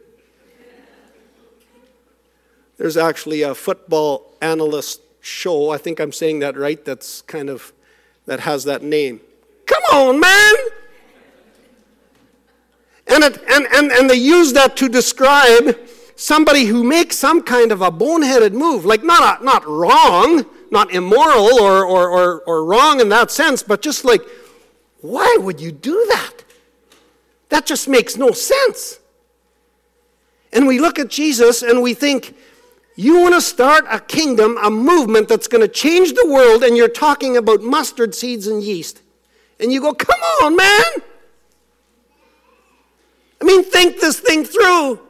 There's 2.77 2.97
actually 2.97 3.43
a 3.43 3.55
football 3.55 4.33
analyst 4.43 5.01
show, 5.25 5.71
I 5.71 5.79
think 5.79 6.01
I'm 6.01 6.13
saying 6.13 6.41
that 6.41 6.57
right, 6.57 6.85
that's 6.85 7.23
kind 7.23 7.49
of, 7.49 7.73
that 8.27 8.41
has 8.41 8.65
that 8.65 8.83
name. 8.83 9.21
Come 9.67 9.83
on, 9.93 10.21
man! 10.21 10.55
And, 13.07 13.25
it, 13.25 13.43
and, 13.51 13.67
and, 13.75 13.91
and 13.91 14.11
they 14.11 14.17
use 14.17 14.53
that 14.53 14.77
to 14.79 14.89
describe 14.89 15.79
somebody 16.17 16.65
who 16.67 16.85
makes 16.85 17.17
some 17.17 17.43
kind 17.43 17.73
of 17.73 17.83
a 17.83 17.91
boneheaded 17.91 18.53
move, 18.53 18.85
like 18.85 19.03
not, 19.03 19.41
a, 19.41 19.45
not 19.45 19.67
wrong, 19.67 20.47
not 20.71 20.93
immoral 20.93 21.55
or, 21.61 21.85
or, 21.85 22.09
or, 22.09 22.41
or 22.47 22.65
wrong 22.65 23.01
in 23.01 23.09
that 23.09 23.31
sense, 23.31 23.63
but 23.63 23.83
just 23.83 24.05
like, 24.05 24.23
why 25.01 25.37
would 25.41 25.61
you 25.61 25.73
do 25.73 26.07
that? 26.11 26.33
That 27.49 27.67
just 27.67 27.89
makes 27.89 28.17
no 28.17 28.33
sense. 28.33 28.99
And 30.53 30.67
we 30.67 30.79
look 30.81 30.99
at 30.99 31.09
Jesus 31.09 31.63
and 31.63 31.83
we 31.83 31.95
think, 31.95 32.35
you 32.97 33.21
want 33.21 33.35
to 33.35 33.41
start 33.41 33.85
a 33.91 33.99
kingdom, 33.99 34.57
a 34.63 34.71
movement 34.71 35.29
that's 35.29 35.49
going 35.49 35.63
to 35.63 35.69
change 35.69 36.13
the 36.13 36.27
world, 36.29 36.63
and 36.63 36.77
you're 36.77 36.89
talking 36.89 37.37
about 37.37 37.63
mustard 37.63 38.15
seeds 38.15 38.47
and 38.47 38.63
yeast. 38.63 39.03
And 39.59 39.73
you 39.73 39.81
go, 39.81 39.93
come 39.93 40.21
on, 40.43 40.57
man. 40.57 40.83
I 43.41 43.45
mean, 43.45 43.65
think 43.65 44.01
this 44.01 44.21
thing 44.21 44.45
through. 44.45 45.01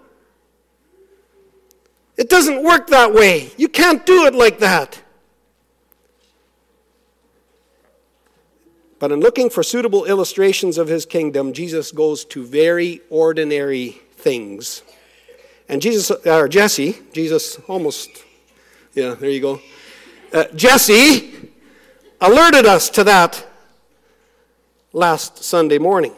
It 2.16 2.28
doesn't 2.30 2.62
work 2.62 2.88
that 2.88 3.12
way. 3.12 3.52
You 3.56 3.68
can't 3.68 4.06
do 4.06 4.26
it 4.26 4.34
like 4.34 4.60
that. 4.60 5.00
But 8.98 9.12
in 9.12 9.20
looking 9.20 9.50
for 9.50 9.62
suitable 9.62 10.06
illustrations 10.06 10.78
of 10.78 10.88
his 10.88 11.04
kingdom, 11.04 11.52
Jesus 11.52 11.92
goes 11.92 12.24
to 12.26 12.44
very 12.44 13.02
ordinary 13.10 14.00
things. 14.16 14.82
And 15.68 15.80
Jesus, 15.80 16.10
or 16.10 16.48
Jesse, 16.48 16.98
Jesus 17.12 17.58
almost, 17.68 18.10
yeah, 18.94 19.14
there 19.14 19.30
you 19.30 19.40
go. 19.40 19.60
Uh, 20.32 20.44
Jesse 20.54 21.50
alerted 22.20 22.66
us 22.66 22.90
to 22.90 23.04
that 23.04 23.46
last 24.92 25.42
Sunday 25.42 25.78
morning. 25.78 26.12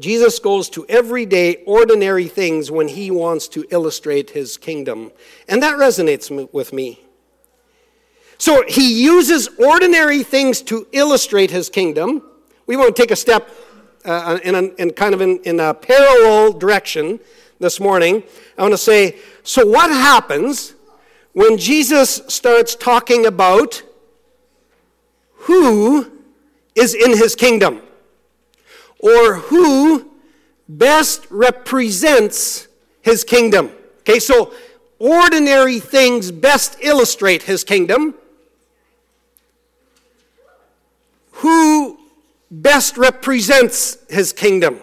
Jesus 0.00 0.38
goes 0.38 0.68
to 0.70 0.84
everyday, 0.88 1.62
ordinary 1.66 2.26
things 2.26 2.70
when 2.70 2.88
he 2.88 3.10
wants 3.10 3.46
to 3.48 3.64
illustrate 3.70 4.30
his 4.30 4.56
kingdom. 4.56 5.12
And 5.48 5.62
that 5.62 5.78
resonates 5.78 6.52
with 6.52 6.72
me. 6.72 7.00
So 8.38 8.64
he 8.66 9.04
uses 9.04 9.48
ordinary 9.58 10.24
things 10.24 10.62
to 10.62 10.88
illustrate 10.90 11.50
his 11.50 11.68
kingdom. 11.68 12.22
We 12.66 12.76
want 12.76 12.96
to 12.96 13.00
take 13.00 13.12
a 13.12 13.16
step 13.16 13.48
uh, 14.04 14.38
in, 14.42 14.54
a, 14.54 14.62
in, 14.62 14.90
kind 14.92 15.14
of 15.14 15.20
in, 15.20 15.38
in 15.44 15.60
a 15.60 15.72
parallel 15.72 16.52
direction 16.52 17.20
this 17.58 17.80
morning. 17.80 18.22
I 18.58 18.62
want 18.62 18.72
to 18.72 18.78
say 18.78 19.16
so, 19.42 19.66
what 19.66 19.90
happens 19.90 20.74
when 21.32 21.58
Jesus 21.58 22.22
starts 22.28 22.74
talking 22.74 23.26
about 23.26 23.82
who 25.32 26.10
is 26.74 26.94
in 26.94 27.16
his 27.16 27.34
kingdom? 27.34 27.82
or 29.04 29.34
who 29.34 30.10
best 30.66 31.26
represents 31.28 32.68
his 33.02 33.22
kingdom. 33.22 33.70
Okay, 34.00 34.18
so 34.18 34.54
ordinary 34.98 35.78
things 35.78 36.30
best 36.30 36.78
illustrate 36.80 37.42
his 37.42 37.64
kingdom. 37.64 38.14
Who 41.32 41.98
best 42.50 42.96
represents 42.96 43.98
his 44.08 44.32
kingdom? 44.32 44.80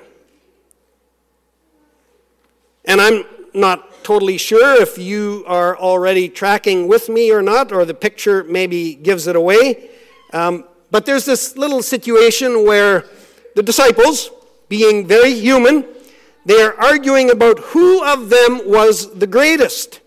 And 2.86 3.02
I'm 3.02 3.24
not 3.56 3.88
totally 4.04 4.38
sure 4.38 4.82
if 4.82 4.98
you 4.98 5.44
are 5.48 5.78
already 5.78 6.30
tracking 6.30 6.88
with 6.88 7.10
me 7.10 7.32
or 7.32 7.42
not, 7.42 7.72
or 7.72 7.86
the 7.86 7.94
picture 7.94 8.44
maybe 8.44 8.96
gives 8.96 9.28
it 9.28 9.36
away. 9.36 9.90
Um, 10.34 10.66
but 10.90 11.06
there's 11.06 11.26
this 11.26 11.58
little 11.58 11.82
situation 11.82 12.66
where 12.66 13.06
the 13.56 13.64
disciples, 13.64 14.30
being 14.70 15.08
very 15.08 15.34
human, 15.34 15.86
they 16.46 16.62
are 16.62 16.74
arguing 16.80 17.30
about 17.30 17.60
who 17.60 18.04
of 18.04 18.30
them 18.30 18.62
was 18.66 19.14
the 19.14 19.28
greatest. 19.28 20.00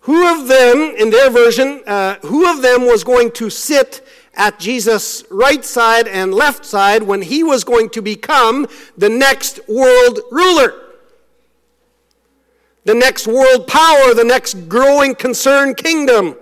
Who 0.00 0.26
of 0.26 0.48
them, 0.48 0.94
in 0.96 1.10
their 1.10 1.30
version, 1.30 1.82
uh, 1.86 2.16
who 2.20 2.50
of 2.50 2.62
them 2.62 2.86
was 2.86 3.04
going 3.04 3.30
to 3.32 3.50
sit 3.50 4.06
at 4.34 4.58
Jesus' 4.58 5.24
right 5.30 5.64
side 5.64 6.08
and 6.08 6.32
left 6.32 6.64
side 6.64 7.02
when 7.02 7.22
he 7.22 7.42
was 7.42 7.64
going 7.64 7.90
to 7.90 8.02
become 8.02 8.66
the 8.96 9.08
next 9.08 9.60
world 9.68 10.20
ruler? 10.30 10.87
The 12.84 12.94
next 12.94 13.26
world 13.26 13.66
power, 13.66 14.14
the 14.14 14.24
next 14.24 14.68
growing 14.68 15.14
concern 15.14 15.74
kingdom. 15.74 16.36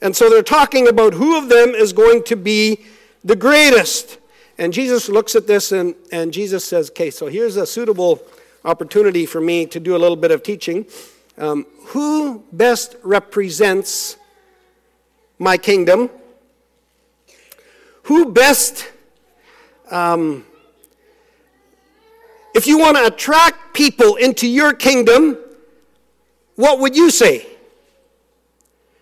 And 0.00 0.16
so 0.16 0.30
they're 0.30 0.42
talking 0.42 0.88
about 0.88 1.14
who 1.14 1.36
of 1.36 1.48
them 1.48 1.70
is 1.70 1.92
going 1.92 2.22
to 2.24 2.36
be 2.36 2.84
the 3.22 3.36
greatest. 3.36 4.18
And 4.56 4.72
Jesus 4.72 5.08
looks 5.08 5.34
at 5.34 5.46
this 5.46 5.72
and, 5.72 5.94
and 6.10 6.32
Jesus 6.32 6.64
says, 6.64 6.90
okay, 6.90 7.10
so 7.10 7.26
here's 7.26 7.56
a 7.56 7.66
suitable 7.66 8.22
opportunity 8.64 9.26
for 9.26 9.40
me 9.40 9.66
to 9.66 9.80
do 9.80 9.96
a 9.96 9.98
little 9.98 10.16
bit 10.16 10.30
of 10.30 10.42
teaching. 10.42 10.86
Um, 11.38 11.66
who 11.86 12.44
best 12.52 12.96
represents 13.02 14.16
my 15.38 15.56
kingdom? 15.56 16.10
Who 18.04 18.32
best, 18.32 18.90
um, 19.90 20.44
if 22.54 22.66
you 22.66 22.78
want 22.78 22.96
to 22.96 23.06
attract 23.06 23.74
people 23.74 24.16
into 24.16 24.46
your 24.46 24.72
kingdom, 24.72 25.38
what 26.60 26.78
would 26.78 26.94
you 26.94 27.10
say? 27.10 27.46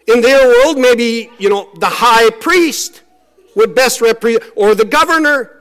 In 0.07 0.23
their 0.23 0.47
world, 0.49 0.79
maybe, 0.79 1.31
you 1.38 1.50
know, 1.50 1.69
the 1.79 1.87
high 1.87 2.31
priest 2.31 3.03
would 3.55 3.75
best 3.75 4.00
represent, 4.00 4.45
or 4.57 4.75
the 4.75 4.85
governor, 4.85 5.55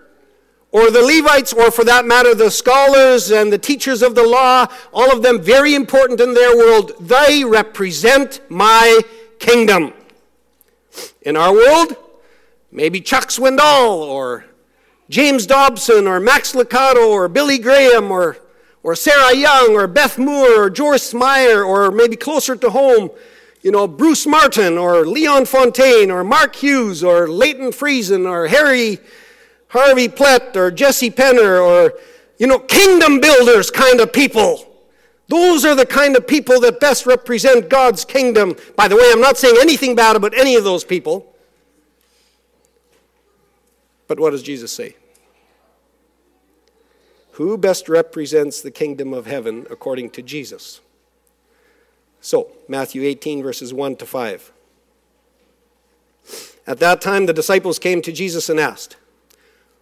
or 0.71 0.91
the 0.91 1.01
Levites, 1.01 1.53
or 1.53 1.71
for 1.71 1.83
that 1.83 2.05
matter, 2.05 2.35
the 2.35 2.51
scholars 2.51 3.31
and 3.31 3.51
the 3.51 3.57
teachers 3.57 4.01
of 4.01 4.15
the 4.15 4.23
law, 4.23 4.67
all 4.93 5.11
of 5.11 5.23
them 5.23 5.41
very 5.41 5.73
important 5.73 6.21
in 6.21 6.33
their 6.33 6.55
world. 6.55 6.91
They 6.99 7.43
represent 7.43 8.41
my 8.49 9.01
kingdom. 9.39 9.93
In 11.23 11.35
our 11.35 11.51
world, 11.51 11.95
maybe 12.71 13.01
Chuck 13.01 13.29
Swindoll, 13.29 14.01
or 14.07 14.45
James 15.09 15.45
Dobson, 15.45 16.05
or 16.05 16.19
Max 16.19 16.53
Lucado, 16.53 17.09
or 17.09 17.27
Billy 17.27 17.57
Graham, 17.57 18.11
or, 18.11 18.37
or 18.83 18.95
Sarah 18.95 19.35
Young, 19.35 19.75
or 19.75 19.87
Beth 19.87 20.17
Moore, 20.17 20.63
or 20.63 20.69
Joyce 20.69 21.13
Meyer, 21.13 21.63
or 21.63 21.91
maybe 21.91 22.15
closer 22.15 22.55
to 22.55 22.69
home, 22.69 23.09
you 23.61 23.71
know, 23.71 23.87
Bruce 23.87 24.25
Martin 24.25 24.77
or 24.77 25.05
Leon 25.05 25.45
Fontaine 25.45 26.11
or 26.11 26.23
Mark 26.23 26.55
Hughes 26.55 27.03
or 27.03 27.27
Leighton 27.27 27.71
Friesen 27.71 28.29
or 28.29 28.47
Harry 28.47 28.99
Harvey 29.67 30.07
Plett 30.07 30.55
or 30.55 30.71
Jesse 30.71 31.11
Penner 31.11 31.61
or, 31.61 31.99
you 32.37 32.47
know, 32.47 32.59
kingdom 32.59 33.19
builders 33.19 33.69
kind 33.69 33.99
of 33.99 34.13
people. 34.13 34.63
Those 35.27 35.65
are 35.65 35.75
the 35.75 35.85
kind 35.85 36.15
of 36.15 36.25
people 36.25 36.61
that 36.61 36.79
best 36.79 37.05
represent 37.05 37.69
God's 37.69 38.05
kingdom. 38.05 38.55
By 38.77 38.87
the 38.87 38.95
way, 38.95 39.09
I'm 39.11 39.19
not 39.19 39.37
saying 39.37 39.57
anything 39.59 39.95
bad 39.95 40.15
about 40.15 40.37
any 40.37 40.55
of 40.55 40.63
those 40.63 40.85
people. 40.85 41.35
But 44.07 44.19
what 44.19 44.29
does 44.29 44.43
Jesus 44.43 44.71
say? 44.71 44.95
Who 47.37 47.55
best 47.55 47.87
represents 47.87 48.61
the 48.61 48.71
kingdom 48.71 49.13
of 49.13 49.27
heaven 49.27 49.67
according 49.69 50.09
to 50.11 50.23
Jesus? 50.23 50.81
So, 52.19 52.51
Matthew 52.67 53.03
18, 53.03 53.43
verses 53.43 53.71
1 53.71 53.97
to 53.97 54.07
5. 54.07 54.51
At 56.65 56.79
that 56.79 56.99
time, 56.99 57.27
the 57.27 57.33
disciples 57.33 57.77
came 57.77 58.01
to 58.01 58.11
Jesus 58.11 58.49
and 58.49 58.59
asked, 58.59 58.95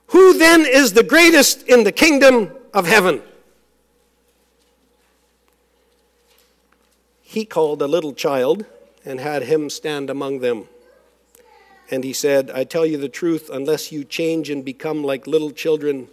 Who 0.08 0.38
then 0.38 0.66
is 0.66 0.92
the 0.92 1.02
greatest 1.02 1.66
in 1.66 1.86
the 1.86 1.94
kingdom 1.94 2.52
of 2.74 2.88
heaven? 2.88 3.22
He 7.22 7.46
called 7.46 7.82
a 7.82 7.88
little 7.88 8.14
child 8.14 8.66
and 9.06 9.22
had 9.22 9.44
him 9.44 9.70
stand 9.70 10.10
among 10.10 10.40
them. 10.40 10.68
And 11.90 12.04
he 12.04 12.12
said, 12.12 12.52
I 12.52 12.66
tell 12.66 12.86
you 12.86 12.98
the 12.98 13.08
truth, 13.08 13.50
unless 13.50 13.94
you 13.94 14.04
change 14.04 14.50
and 14.50 14.66
become 14.66 15.06
like 15.06 15.26
little 15.26 15.52
children, 15.52 16.10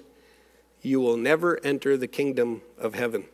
you 0.83 1.01
will 1.01 1.17
never 1.17 1.59
enter 1.65 1.97
the 1.97 2.09
kingdom 2.09 2.63
of 2.79 2.95
heaven. 2.95 3.25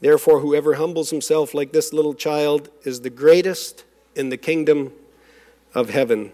Therefore, 0.00 0.40
whoever 0.40 0.74
humbles 0.74 1.10
himself 1.10 1.54
like 1.54 1.72
this 1.72 1.92
little 1.92 2.14
child 2.14 2.70
is 2.82 3.02
the 3.02 3.10
greatest 3.10 3.84
in 4.16 4.30
the 4.30 4.36
kingdom 4.36 4.92
of 5.74 5.90
heaven. 5.90 6.32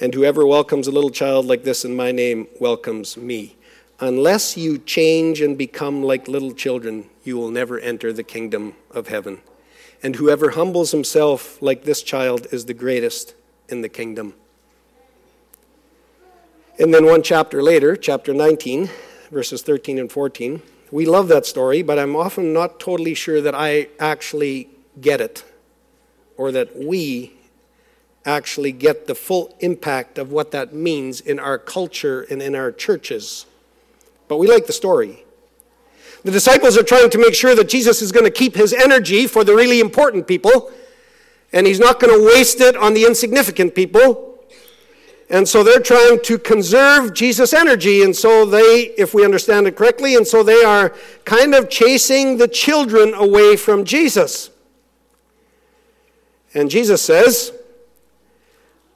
And 0.00 0.12
whoever 0.12 0.44
welcomes 0.46 0.86
a 0.86 0.92
little 0.92 1.10
child 1.10 1.46
like 1.46 1.64
this 1.64 1.84
in 1.84 1.96
my 1.96 2.12
name 2.12 2.46
welcomes 2.60 3.16
me. 3.16 3.56
Unless 4.00 4.56
you 4.56 4.78
change 4.78 5.40
and 5.40 5.56
become 5.56 6.02
like 6.02 6.26
little 6.26 6.52
children, 6.52 7.08
you 7.22 7.36
will 7.36 7.50
never 7.50 7.78
enter 7.78 8.12
the 8.12 8.22
kingdom 8.22 8.74
of 8.90 9.08
heaven. 9.08 9.40
And 10.02 10.16
whoever 10.16 10.50
humbles 10.50 10.90
himself 10.90 11.60
like 11.60 11.84
this 11.84 12.02
child 12.02 12.46
is 12.50 12.64
the 12.64 12.74
greatest 12.74 13.34
in 13.68 13.82
the 13.82 13.88
kingdom. 13.88 14.34
And 16.78 16.94
then 16.94 17.04
one 17.04 17.22
chapter 17.22 17.62
later, 17.62 17.94
chapter 17.94 18.32
19, 18.32 18.88
verses 19.30 19.62
13 19.62 19.98
and 19.98 20.10
14, 20.10 20.62
we 20.90 21.06
love 21.06 21.28
that 21.28 21.46
story, 21.46 21.82
but 21.82 21.98
I'm 21.98 22.16
often 22.16 22.52
not 22.52 22.80
totally 22.80 23.14
sure 23.14 23.40
that 23.40 23.54
I 23.54 23.88
actually 23.98 24.68
get 25.00 25.20
it 25.20 25.44
or 26.36 26.50
that 26.52 26.76
we 26.76 27.34
actually 28.24 28.72
get 28.72 29.06
the 29.06 29.14
full 29.14 29.54
impact 29.60 30.18
of 30.18 30.32
what 30.32 30.50
that 30.50 30.74
means 30.74 31.20
in 31.20 31.38
our 31.38 31.58
culture 31.58 32.22
and 32.22 32.42
in 32.42 32.54
our 32.54 32.72
churches. 32.72 33.46
But 34.28 34.38
we 34.38 34.46
like 34.46 34.66
the 34.66 34.72
story. 34.72 35.24
The 36.22 36.30
disciples 36.30 36.76
are 36.76 36.82
trying 36.82 37.10
to 37.10 37.18
make 37.18 37.34
sure 37.34 37.54
that 37.54 37.68
Jesus 37.68 38.02
is 38.02 38.12
going 38.12 38.26
to 38.26 38.30
keep 38.30 38.54
his 38.54 38.72
energy 38.72 39.26
for 39.26 39.42
the 39.42 39.54
really 39.54 39.80
important 39.80 40.26
people, 40.26 40.70
and 41.52 41.66
he's 41.66 41.80
not 41.80 41.98
going 41.98 42.12
to 42.12 42.26
waste 42.34 42.60
it 42.60 42.76
on 42.76 42.94
the 42.94 43.04
insignificant 43.04 43.74
people. 43.74 44.29
And 45.30 45.48
so 45.48 45.62
they're 45.62 45.78
trying 45.78 46.20
to 46.22 46.38
conserve 46.38 47.14
Jesus' 47.14 47.52
energy, 47.52 48.02
and 48.02 48.14
so 48.16 48.44
they, 48.44 48.92
if 48.98 49.14
we 49.14 49.24
understand 49.24 49.68
it 49.68 49.76
correctly, 49.76 50.16
and 50.16 50.26
so 50.26 50.42
they 50.42 50.64
are 50.64 50.92
kind 51.24 51.54
of 51.54 51.70
chasing 51.70 52.36
the 52.36 52.48
children 52.48 53.14
away 53.14 53.56
from 53.56 53.84
Jesus. 53.84 54.50
And 56.52 56.68
Jesus 56.68 57.00
says, 57.00 57.52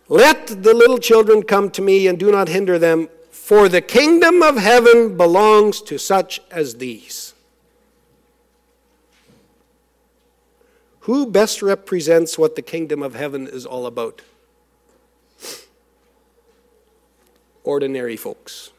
let 0.08 0.48
the 0.48 0.74
little 0.74 0.98
children 0.98 1.44
come 1.44 1.70
to 1.70 1.80
me 1.80 2.08
and 2.08 2.18
do 2.18 2.32
not 2.32 2.48
hinder 2.48 2.80
them, 2.80 3.08
for 3.30 3.68
the 3.68 3.80
kingdom 3.80 4.42
of 4.42 4.56
heaven 4.56 5.16
belongs 5.16 5.80
to 5.82 5.98
such 5.98 6.40
as 6.50 6.76
these. 6.76 7.32
Who 11.00 11.26
best 11.26 11.62
represents 11.62 12.36
what 12.36 12.56
the 12.56 12.62
kingdom 12.62 13.02
of 13.02 13.14
heaven 13.14 13.46
is 13.46 13.64
all 13.64 13.86
about? 13.86 14.22
Ordinary 17.64 18.16
folks. 18.16 18.70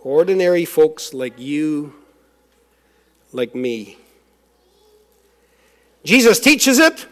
Ordinary 0.00 0.66
folks 0.66 1.14
like 1.14 1.38
you, 1.38 1.94
like 3.32 3.54
me. 3.54 3.96
Jesus 6.04 6.38
teaches 6.38 6.78
it, 6.78 7.06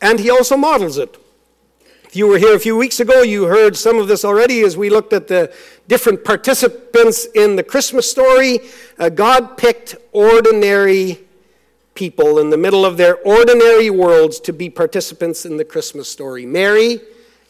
and 0.00 0.20
he 0.20 0.30
also 0.30 0.56
models 0.56 0.96
it. 0.96 1.18
If 2.04 2.14
you 2.14 2.28
were 2.28 2.38
here 2.38 2.54
a 2.54 2.60
few 2.60 2.76
weeks 2.76 3.00
ago, 3.00 3.22
you 3.22 3.46
heard 3.46 3.76
some 3.76 3.98
of 3.98 4.06
this 4.06 4.24
already 4.24 4.60
as 4.60 4.76
we 4.76 4.88
looked 4.88 5.12
at 5.12 5.26
the 5.26 5.52
different 5.88 6.24
participants 6.24 7.26
in 7.34 7.56
the 7.56 7.64
Christmas 7.64 8.08
story. 8.08 8.60
Uh, 8.96 9.08
God 9.08 9.56
picked 9.56 9.96
ordinary 10.12 11.18
people 11.94 12.38
in 12.38 12.50
the 12.50 12.56
middle 12.56 12.86
of 12.86 12.96
their 12.96 13.16
ordinary 13.16 13.90
worlds 13.90 14.38
to 14.40 14.52
be 14.52 14.70
participants 14.70 15.44
in 15.44 15.56
the 15.56 15.64
Christmas 15.64 16.08
story. 16.08 16.46
Mary, 16.46 17.00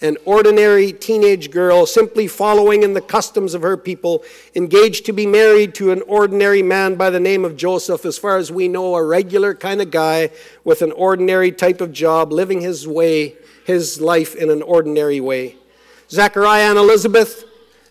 an 0.05 0.19
ordinary 0.27 0.93
teenage 0.93 1.51
girl, 1.51 1.87
simply 1.87 2.27
following 2.27 2.83
in 2.83 2.93
the 2.93 3.01
customs 3.01 3.55
of 3.55 3.62
her 3.62 3.77
people, 3.77 4.23
engaged 4.55 5.07
to 5.07 5.12
be 5.12 5.27
married 5.27 5.75
to 5.75 5.90
an 5.93 6.03
ordinary 6.03 6.62
man 6.62 6.95
by 6.95 7.09
the 7.09 7.19
name 7.19 7.43
of 7.43 7.57
Joseph, 7.57 8.05
as 8.05 8.19
far 8.19 8.37
as 8.37 8.53
we 8.53 8.69
know, 8.69 8.95
a 8.95 9.03
regular 9.03 9.55
kind 9.55 9.81
of 9.81 9.90
guy 9.90 10.31
with 10.62 10.83
an 10.83 10.93
ordinary 10.93 11.51
type 11.51 11.81
of 11.81 11.90
job, 11.90 12.33
living 12.33 12.61
his 12.61 12.87
way 12.87 13.35
his 13.64 13.99
life 13.99 14.35
in 14.35 14.51
an 14.51 14.61
ordinary 14.62 15.21
way. 15.21 15.57
Zechariah 16.11 16.69
and 16.69 16.79
Elizabeth 16.79 17.45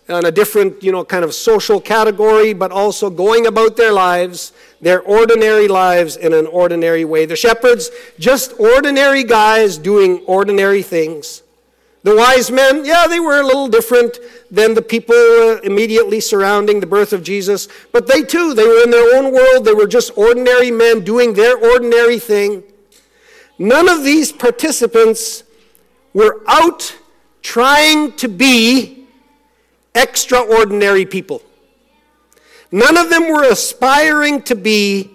on 0.08 0.24
a 0.24 0.30
different, 0.30 0.82
you 0.82 0.92
know, 0.92 1.04
kind 1.04 1.24
of 1.24 1.34
social 1.34 1.80
category, 1.80 2.52
but 2.52 2.70
also 2.70 3.10
going 3.10 3.46
about 3.46 3.76
their 3.76 3.92
lives, 3.92 4.52
their 4.80 5.00
ordinary 5.00 5.66
lives 5.66 6.16
in 6.16 6.32
an 6.32 6.46
ordinary 6.46 7.04
way. 7.04 7.26
The 7.26 7.34
shepherds, 7.34 7.90
just 8.18 8.52
ordinary 8.60 9.24
guys 9.24 9.78
doing 9.78 10.22
ordinary 10.26 10.82
things. 10.82 11.42
The 12.04 12.14
wise 12.14 12.50
men, 12.50 12.84
yeah, 12.84 13.06
they 13.06 13.18
were 13.18 13.40
a 13.40 13.46
little 13.46 13.66
different 13.66 14.18
than 14.50 14.74
the 14.74 14.82
people 14.82 15.14
uh, 15.16 15.60
immediately 15.64 16.20
surrounding 16.20 16.80
the 16.80 16.86
birth 16.86 17.14
of 17.14 17.22
Jesus, 17.22 17.66
but 17.92 18.06
they 18.06 18.22
too, 18.22 18.52
they 18.52 18.66
were 18.66 18.82
in 18.82 18.90
their 18.90 19.16
own 19.16 19.32
world. 19.32 19.64
They 19.64 19.72
were 19.72 19.86
just 19.86 20.16
ordinary 20.16 20.70
men 20.70 21.02
doing 21.02 21.32
their 21.32 21.56
ordinary 21.56 22.18
thing. 22.18 22.62
None 23.58 23.88
of 23.88 24.04
these 24.04 24.32
participants 24.32 25.44
were 26.12 26.42
out 26.46 26.94
trying 27.40 28.12
to 28.16 28.28
be 28.28 29.06
extraordinary 29.94 31.06
people. 31.06 31.40
None 32.70 32.98
of 32.98 33.08
them 33.08 33.28
were 33.28 33.44
aspiring 33.44 34.42
to 34.42 34.54
be 34.54 35.10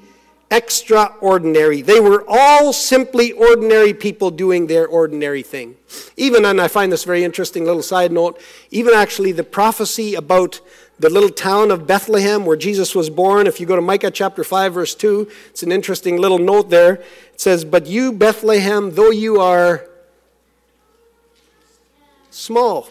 extraordinary. 0.50 1.84
They 1.84 2.00
were 2.00 2.26
all 2.28 2.74
simply 2.74 3.32
ordinary 3.32 3.94
people 3.94 4.32
doing 4.32 4.66
their 4.66 4.88
ordinary 4.88 5.44
thing. 5.44 5.76
Even, 6.18 6.46
and 6.46 6.62
I 6.62 6.68
find 6.68 6.92
this 6.92 7.04
very 7.04 7.24
interesting 7.24 7.66
little 7.66 7.82
side 7.82 8.12
note, 8.12 8.42
even 8.72 8.94
actually 8.94 9.32
the 9.32 9.44
prophecy 9.44 10.16
about 10.16 10.62
the 11.00 11.10
little 11.10 11.30
town 11.30 11.72
of 11.72 11.88
Bethlehem 11.88 12.46
where 12.46 12.58
Jesus 12.58 12.94
was 12.94 13.10
born, 13.10 13.48
if 13.48 13.60
you 13.60 13.66
go 13.66 13.76
to 13.76 13.82
Micah 13.82 14.12
chapter 14.12 14.44
5, 14.44 14.74
verse 14.74 14.94
2, 14.96 15.30
it's 15.50 15.64
an 15.64 15.72
interesting 15.72 16.18
little 16.18 16.40
note 16.40 16.70
there. 16.70 16.96
It 17.34 17.40
says, 17.40 17.64
But 17.64 17.88
you, 17.88 18.12
Bethlehem, 18.12 18.92
though 18.96 19.12
you 19.12 19.40
are 19.40 19.88
small. 22.30 22.90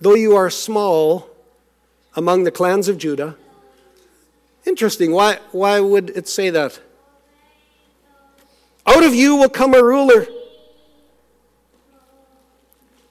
Though 0.00 0.14
you 0.14 0.36
are 0.36 0.50
small 0.50 1.30
among 2.14 2.44
the 2.44 2.50
clans 2.50 2.88
of 2.88 2.98
Judah. 2.98 3.36
Interesting. 4.66 5.12
Why, 5.12 5.38
why 5.52 5.80
would 5.80 6.10
it 6.10 6.28
say 6.28 6.50
that? 6.50 6.80
Out 8.86 9.02
of 9.02 9.14
you 9.14 9.36
will 9.36 9.48
come 9.48 9.74
a 9.74 9.82
ruler. 9.82 10.26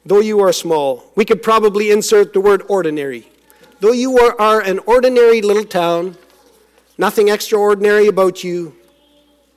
Though 0.06 0.20
you 0.20 0.40
are 0.42 0.54
small, 0.54 1.12
we 1.16 1.26
could 1.26 1.42
probably 1.42 1.90
insert 1.90 2.34
the 2.34 2.40
word 2.40 2.64
ordinary. 2.68 3.28
Though 3.80 3.92
you 3.92 4.20
are, 4.20 4.40
are 4.40 4.62
an 4.62 4.80
ordinary 4.86 5.42
little 5.42 5.66
town, 5.66 6.16
nothing 6.98 7.30
extraordinary 7.30 8.08
about 8.08 8.44
you, 8.44 8.76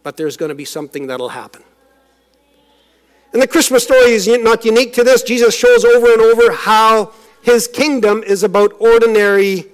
but 0.03 0.17
there's 0.17 0.39
going 0.39 0.49
to 0.49 0.55
be 0.55 0.65
something 0.65 1.07
that'll 1.07 1.29
happen. 1.29 1.63
And 3.35 3.43
the 3.43 3.47
Christmas 3.47 3.85
story 3.85 4.13
is 4.13 4.27
not 4.27 4.65
unique 4.65 4.95
to 4.95 5.05
this. 5.05 5.23
Jesus 5.23 5.55
shows 5.55 5.85
over 5.85 6.13
and 6.13 6.23
over 6.23 6.53
how 6.53 7.13
his 7.43 7.69
kingdom 7.69 8.23
is 8.23 8.43
about 8.43 8.73
ordinary 8.81 9.67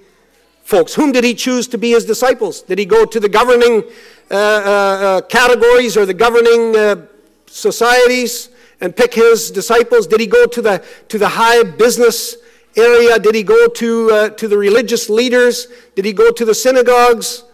folks. 0.64 0.94
Whom 0.94 1.12
did 1.12 1.22
he 1.22 1.34
choose 1.34 1.68
to 1.68 1.78
be 1.78 1.90
his 1.90 2.04
disciples? 2.04 2.62
Did 2.62 2.80
he 2.80 2.84
go 2.84 3.04
to 3.04 3.20
the 3.20 3.28
governing 3.28 3.84
uh, 4.28 4.34
uh, 4.34 4.38
uh, 4.38 5.20
categories 5.22 5.96
or 5.96 6.04
the 6.04 6.14
governing 6.14 6.76
uh, 6.76 7.06
societies 7.46 8.48
and 8.80 8.94
pick 8.94 9.14
his 9.14 9.50
disciples? 9.50 10.06
Did 10.06 10.20
he 10.20 10.26
go 10.26 10.46
to 10.46 10.62
the, 10.62 10.84
to 11.08 11.18
the 11.18 11.28
high 11.28 11.62
business 11.62 12.36
area? 12.76 13.18
Did 13.18 13.34
he 13.34 13.42
go 13.42 13.68
to, 13.68 14.10
uh, 14.10 14.28
to 14.30 14.48
the 14.48 14.58
religious 14.58 15.08
leaders? 15.08 15.68
Did 15.94 16.04
he 16.04 16.12
go 16.12 16.30
to 16.32 16.44
the 16.44 16.54
synagogues? 16.54 17.44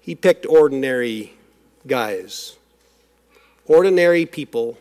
He 0.00 0.14
picked 0.14 0.46
ordinary 0.46 1.32
guys 1.86 2.56
ordinary 3.66 4.26
people 4.26 4.78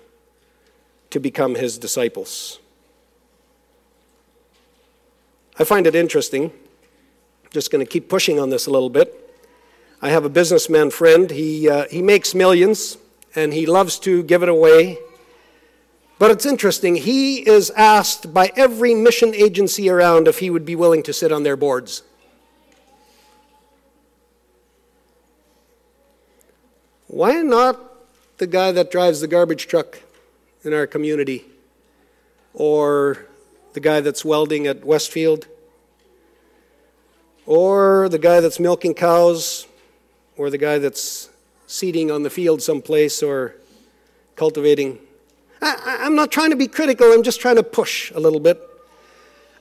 to 1.09 1.19
become 1.19 1.55
his 1.55 1.77
disciples. 1.77 2.59
I 5.59 5.63
find 5.63 5.85
it 5.85 5.95
interesting. 5.95 6.51
Just 7.51 7.71
going 7.71 7.85
to 7.85 7.89
keep 7.89 8.09
pushing 8.09 8.39
on 8.39 8.49
this 8.49 8.67
a 8.67 8.71
little 8.71 8.89
bit. 8.89 9.17
I 10.01 10.09
have 10.09 10.25
a 10.25 10.29
businessman 10.29 10.89
friend. 10.89 11.29
He, 11.29 11.69
uh, 11.69 11.85
he 11.89 12.01
makes 12.01 12.33
millions 12.33 12.97
and 13.35 13.53
he 13.53 13.65
loves 13.65 13.99
to 13.99 14.23
give 14.23 14.43
it 14.43 14.49
away. 14.49 14.99
But 16.19 16.31
it's 16.31 16.45
interesting. 16.45 16.97
He 16.97 17.37
is 17.47 17.71
asked 17.71 18.33
by 18.33 18.51
every 18.55 18.93
mission 18.93 19.33
agency 19.33 19.89
around 19.89 20.27
if 20.27 20.37
he 20.37 20.49
would 20.49 20.65
be 20.65 20.75
willing 20.75 21.01
to 21.03 21.13
sit 21.13 21.31
on 21.31 21.43
their 21.43 21.57
boards. 21.57 22.03
Why 27.07 27.41
not 27.41 27.79
the 28.37 28.45
guy 28.45 28.71
that 28.71 28.91
drives 28.91 29.19
the 29.19 29.27
garbage 29.27 29.67
truck 29.67 29.99
in 30.63 30.73
our 30.73 30.85
community, 30.85 31.45
or 32.53 33.25
the 33.73 33.79
guy 33.79 33.99
that's 33.99 34.23
welding 34.23 34.67
at 34.67 34.85
Westfield, 34.85 35.47
or 37.47 38.07
the 38.09 38.19
guy 38.19 38.39
that's 38.39 38.59
milking 38.59 38.93
cows, 38.93 39.65
or 40.37 40.51
the 40.51 40.57
guy 40.59 40.77
that's 40.77 41.30
seeding 41.71 42.11
on 42.11 42.23
the 42.23 42.29
field 42.29 42.61
someplace, 42.61 43.23
or 43.23 43.55
cultivating. 44.35 44.99
I, 45.61 45.99
am 46.01 46.15
not 46.15 46.31
trying 46.31 46.49
to 46.49 46.57
be 46.57 46.67
critical, 46.67 47.07
I'm 47.13 47.23
just 47.23 47.39
trying 47.39 47.55
to 47.55 47.63
push 47.63 48.11
a 48.11 48.19
little 48.19 48.41
bit. 48.41 48.61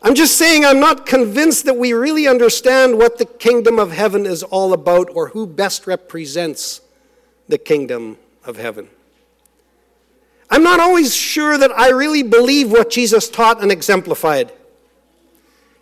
I'm 0.03 0.14
just 0.14 0.37
saying 0.37 0.64
I'm 0.64 0.81
not 0.81 1.07
convinced 1.07 1.66
that 1.66 1.77
we 1.77 1.92
really 1.92 2.27
understand 2.27 2.99
what 2.99 3.18
the 3.18 3.27
kingdom 3.27 3.79
of 3.79 3.92
heaven 3.92 4.27
is 4.27 4.42
all 4.42 4.73
about 4.73 5.09
or 5.14 5.29
who 5.29 5.46
best 5.46 5.87
represents 5.87 6.81
the 7.49 7.59
kingdom 7.59 8.16
of 8.44 8.57
heaven. 8.57 8.88
I'm 10.49 10.64
not 10.64 10.81
always 10.81 11.14
sure 11.14 11.59
that 11.59 11.70
I 11.70 11.90
really 11.90 12.25
believe 12.25 12.73
what 12.73 12.90
Jesus 12.90 13.29
taught 13.29 13.62
and 13.62 13.70
exemplified. 13.70 14.53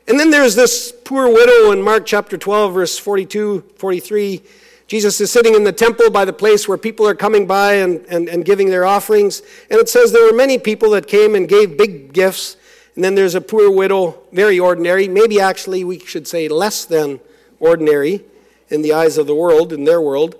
And 0.06 0.18
then 0.20 0.30
there's 0.30 0.56
this 0.56 0.92
poor 1.04 1.32
widow 1.32 1.70
in 1.70 1.80
Mark 1.80 2.04
chapter 2.04 2.36
12, 2.36 2.74
verse 2.74 2.98
42, 2.98 3.60
43. 3.76 4.42
Jesus 4.88 5.20
is 5.20 5.30
sitting 5.30 5.54
in 5.54 5.64
the 5.64 5.72
temple 5.72 6.10
by 6.10 6.24
the 6.24 6.32
place 6.32 6.66
where 6.66 6.78
people 6.78 7.06
are 7.06 7.14
coming 7.14 7.46
by 7.46 7.74
and, 7.74 8.04
and, 8.06 8.26
and 8.26 8.42
giving 8.42 8.70
their 8.70 8.86
offerings. 8.86 9.42
And 9.70 9.78
it 9.78 9.88
says 9.88 10.12
there 10.12 10.24
were 10.24 10.36
many 10.36 10.58
people 10.58 10.90
that 10.90 11.06
came 11.06 11.34
and 11.34 11.46
gave 11.46 11.76
big 11.76 12.14
gifts. 12.14 12.56
And 12.94 13.04
then 13.04 13.14
there's 13.14 13.34
a 13.34 13.42
poor 13.42 13.70
widow, 13.70 14.18
very 14.32 14.58
ordinary, 14.58 15.06
maybe 15.06 15.40
actually 15.40 15.84
we 15.84 15.98
should 16.00 16.26
say 16.26 16.48
less 16.48 16.86
than 16.86 17.20
ordinary 17.60 18.24
in 18.70 18.80
the 18.80 18.94
eyes 18.94 19.18
of 19.18 19.26
the 19.26 19.34
world, 19.34 19.74
in 19.74 19.84
their 19.84 20.00
world. 20.00 20.36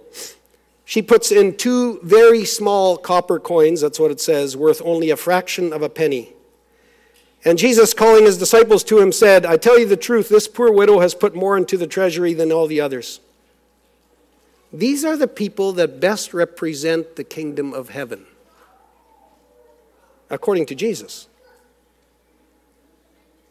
She 0.87 1.02
puts 1.02 1.30
in 1.30 1.58
two 1.58 2.00
very 2.02 2.46
small 2.46 2.96
copper 2.96 3.38
coins, 3.38 3.82
that's 3.82 4.00
what 4.00 4.11
it 4.11 4.20
says, 4.20 4.56
worth 4.56 4.80
only 4.82 5.11
a 5.11 5.16
fraction 5.16 5.74
of 5.74 5.82
a 5.82 5.90
penny. 5.90 6.32
And 7.44 7.58
Jesus, 7.58 7.92
calling 7.92 8.24
his 8.24 8.38
disciples 8.38 8.82
to 8.84 8.98
him, 8.98 9.12
said, 9.12 9.44
I 9.44 9.58
tell 9.58 9.78
you 9.78 9.87
the 9.87 9.96
truth, 9.96 10.30
this 10.30 10.48
poor 10.48 10.72
widow 10.72 11.00
has 11.00 11.14
put 11.14 11.37
more 11.37 11.58
into 11.58 11.76
the 11.76 11.87
treasury 11.87 12.32
than 12.32 12.50
all 12.50 12.66
the 12.66 12.80
others. 12.80 13.20
These 14.72 15.04
are 15.04 15.16
the 15.16 15.28
people 15.28 15.72
that 15.72 16.00
best 16.00 16.35
represent 16.35 17.16
the 17.16 17.24
kingdom 17.24 17.72
of 17.72 17.88
heaven, 17.88 18.26
according 20.28 20.66
to 20.66 20.74
Jesus. 20.74 21.28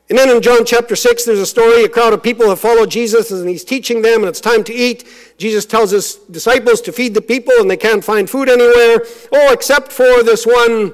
And 0.10 0.17
then 0.17 0.30
in 0.30 0.41
John 0.41 0.63
chapter 0.63 0.95
6, 0.95 1.25
there's 1.25 1.39
a 1.39 1.45
story. 1.45 1.84
A 1.84 1.89
crowd 1.89 2.13
of 2.13 2.23
people 2.23 2.47
have 2.49 2.62
followed 2.62 2.89
Jesus, 2.89 3.30
and 3.30 3.49
he's 3.49 3.65
teaching 3.65 4.01
them, 4.01 4.21
and 4.21 4.30
it's 4.30 4.39
time 4.39 4.63
to 4.65 4.73
eat. 4.73 5.06
Jesus 5.38 5.65
tells 5.65 5.91
his 5.91 6.15
disciples 6.15 6.80
to 6.82 6.93
feed 6.93 7.13
the 7.13 7.21
people, 7.21 7.53
and 7.58 7.69
they 7.69 7.77
can't 7.77 8.03
find 8.03 8.30
food 8.30 8.47
anywhere. 8.47 9.06
Oh, 9.34 9.51
except 9.51 9.91
for 9.91 10.23
this 10.23 10.45
one 10.45 10.93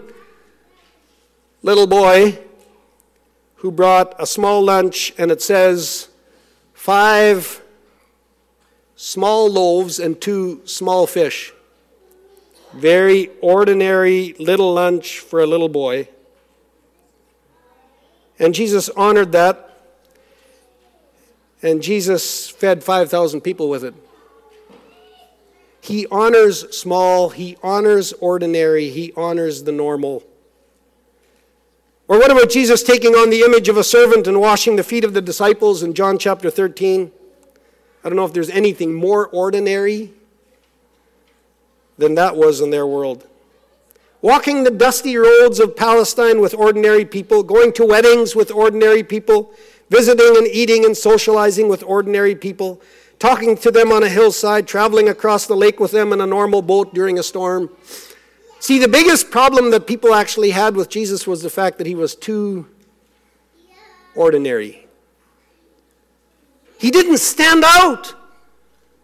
little 1.62 1.86
boy 1.86 2.40
who 3.58 3.72
brought 3.72 4.16
a 4.20 4.26
small 4.26 4.64
lunch, 4.64 5.14
and 5.18 5.32
it 5.32 5.44
says 5.44 6.10
five 6.74 7.63
small 9.04 9.50
loaves 9.50 10.00
and 10.00 10.22
two 10.22 10.62
small 10.64 11.06
fish. 11.06 11.52
Very 12.72 13.30
ordinary 13.42 14.34
little 14.40 14.74
lunch 14.74 15.20
for 15.20 15.42
a 15.42 15.46
little 15.46 15.68
boy. 15.68 16.08
And 18.40 18.56
Jesus 18.56 18.88
honored 18.88 19.34
that. 19.34 19.78
And 21.62 21.84
Jesus 21.84 22.50
fed 22.50 22.82
5,000 22.82 23.42
people 23.42 23.68
with 23.68 23.84
it. 23.84 23.94
He 25.82 26.08
honors 26.08 26.74
small, 26.76 27.32
he 27.32 27.58
honors 27.62 28.14
ordinary, 28.22 28.90
he 28.90 29.12
honors 29.18 29.64
the 29.64 29.74
normal. 29.74 30.24
Or 32.08 32.20
what 32.20 32.32
about 32.32 32.50
Jesus 32.50 32.84
taking 32.84 33.16
on 33.16 33.30
the 33.32 33.42
image 33.42 33.68
of 33.68 33.76
a 33.76 33.84
servant 33.84 34.28
and 34.28 34.40
washing 34.40 34.78
the 34.78 34.84
feet 34.84 35.04
of 35.04 35.14
the 35.14 35.22
disciples 35.22 35.84
in 35.84 35.94
John 35.94 36.18
chapter 36.18 36.50
13? 36.50 37.12
I 38.04 38.10
don't 38.10 38.16
know 38.16 38.26
if 38.26 38.34
there's 38.34 38.50
anything 38.50 38.94
more 38.94 39.28
ordinary 39.28 40.14
than 41.98 42.16
that 42.16 42.36
was 42.36 42.60
in 42.60 42.70
their 42.70 42.86
world 42.86 43.28
walking 44.24 44.64
the 44.64 44.72
dusty 44.72 45.18
roads 45.18 45.60
of 45.60 45.76
Palestine 45.76 46.40
with 46.40 46.56
ordinary 46.56 47.06
people, 47.06 47.44
going 47.44 47.74
to 47.74 47.86
weddings 47.86 48.36
with 48.36 48.50
ordinary 48.50 49.04
people, 49.04 49.54
visiting 49.90 50.38
and 50.38 50.48
eating 50.48 50.86
and 50.86 50.98
socializing 50.98 51.68
with 51.68 51.84
ordinary 51.84 52.34
people, 52.34 52.82
talking 53.20 53.56
to 53.58 53.70
them 53.70 53.92
on 53.92 54.02
a 54.02 54.10
hillside, 54.10 54.66
traveling 54.66 55.10
across 55.10 55.46
the 55.46 55.56
lake 55.56 55.80
with 55.80 55.92
them 55.92 56.14
in 56.14 56.22
a 56.22 56.26
normal 56.26 56.62
boat 56.62 56.94
during 56.94 57.20
a 57.20 57.24
storm. 57.24 57.70
See, 58.62 58.80
the 58.80 58.88
biggest 58.88 59.30
problem 59.30 59.72
that 59.72 59.86
people 59.86 60.16
actually 60.16 60.52
had 60.52 60.74
with 60.78 60.88
Jesus 60.88 61.28
was 61.28 61.44
the 61.44 61.50
fact 61.50 61.78
that 61.80 61.86
he 61.86 61.94
was 61.94 62.16
too 62.16 62.66
ordinary. 64.16 64.83
He 66.84 66.92
didn't 66.92 67.20
stand 67.20 67.64
out. 67.66 68.14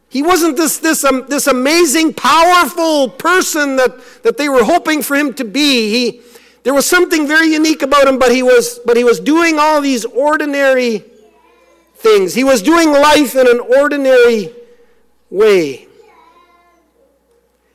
He 0.10 0.22
wasn't 0.22 0.58
this, 0.58 0.80
this, 0.80 1.06
um, 1.06 1.24
this 1.30 1.48
amazing, 1.48 2.14
powerful 2.14 3.08
person 3.08 3.78
that, 3.78 4.24
that 4.24 4.38
they 4.38 4.50
were 4.50 4.66
hoping 4.66 5.02
for 5.02 5.16
him 5.16 5.34
to 5.36 5.46
be. 5.46 5.90
He, 5.90 6.22
there 6.64 6.74
was 6.74 6.86
something 6.86 7.26
very 7.26 7.48
unique 7.48 7.82
about 7.82 8.06
him, 8.06 8.20
but 8.20 8.34
he, 8.34 8.44
was, 8.44 8.82
but 8.86 8.98
he 8.98 9.06
was 9.06 9.22
doing 9.22 9.60
all 9.60 9.80
these 9.80 10.04
ordinary 10.04 11.06
things. 11.96 12.34
He 12.36 12.44
was 12.44 12.62
doing 12.62 12.92
life 12.92 13.34
in 13.34 13.48
an 13.48 13.62
ordinary 13.62 14.52
way. 15.30 15.88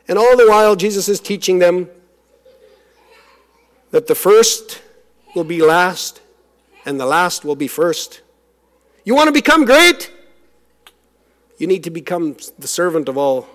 And 0.06 0.18
all 0.18 0.36
the 0.36 0.46
while, 0.46 0.76
Jesus 0.76 1.08
is 1.08 1.18
teaching 1.18 1.60
them 1.60 1.88
that 3.90 4.06
the 4.06 4.14
first 4.14 4.82
will 5.34 5.44
be 5.44 5.62
last 5.62 6.20
and 6.84 7.00
the 7.00 7.06
last 7.06 7.42
will 7.42 7.56
be 7.56 7.68
first. 7.68 8.20
You 9.04 9.14
want 9.14 9.28
to 9.28 9.32
become 9.32 9.64
great? 9.64 10.10
You 11.58 11.66
need 11.66 11.84
to 11.84 11.90
become 11.90 12.36
the 12.58 12.66
servant 12.66 13.08
of 13.08 13.16
all. 13.16 13.46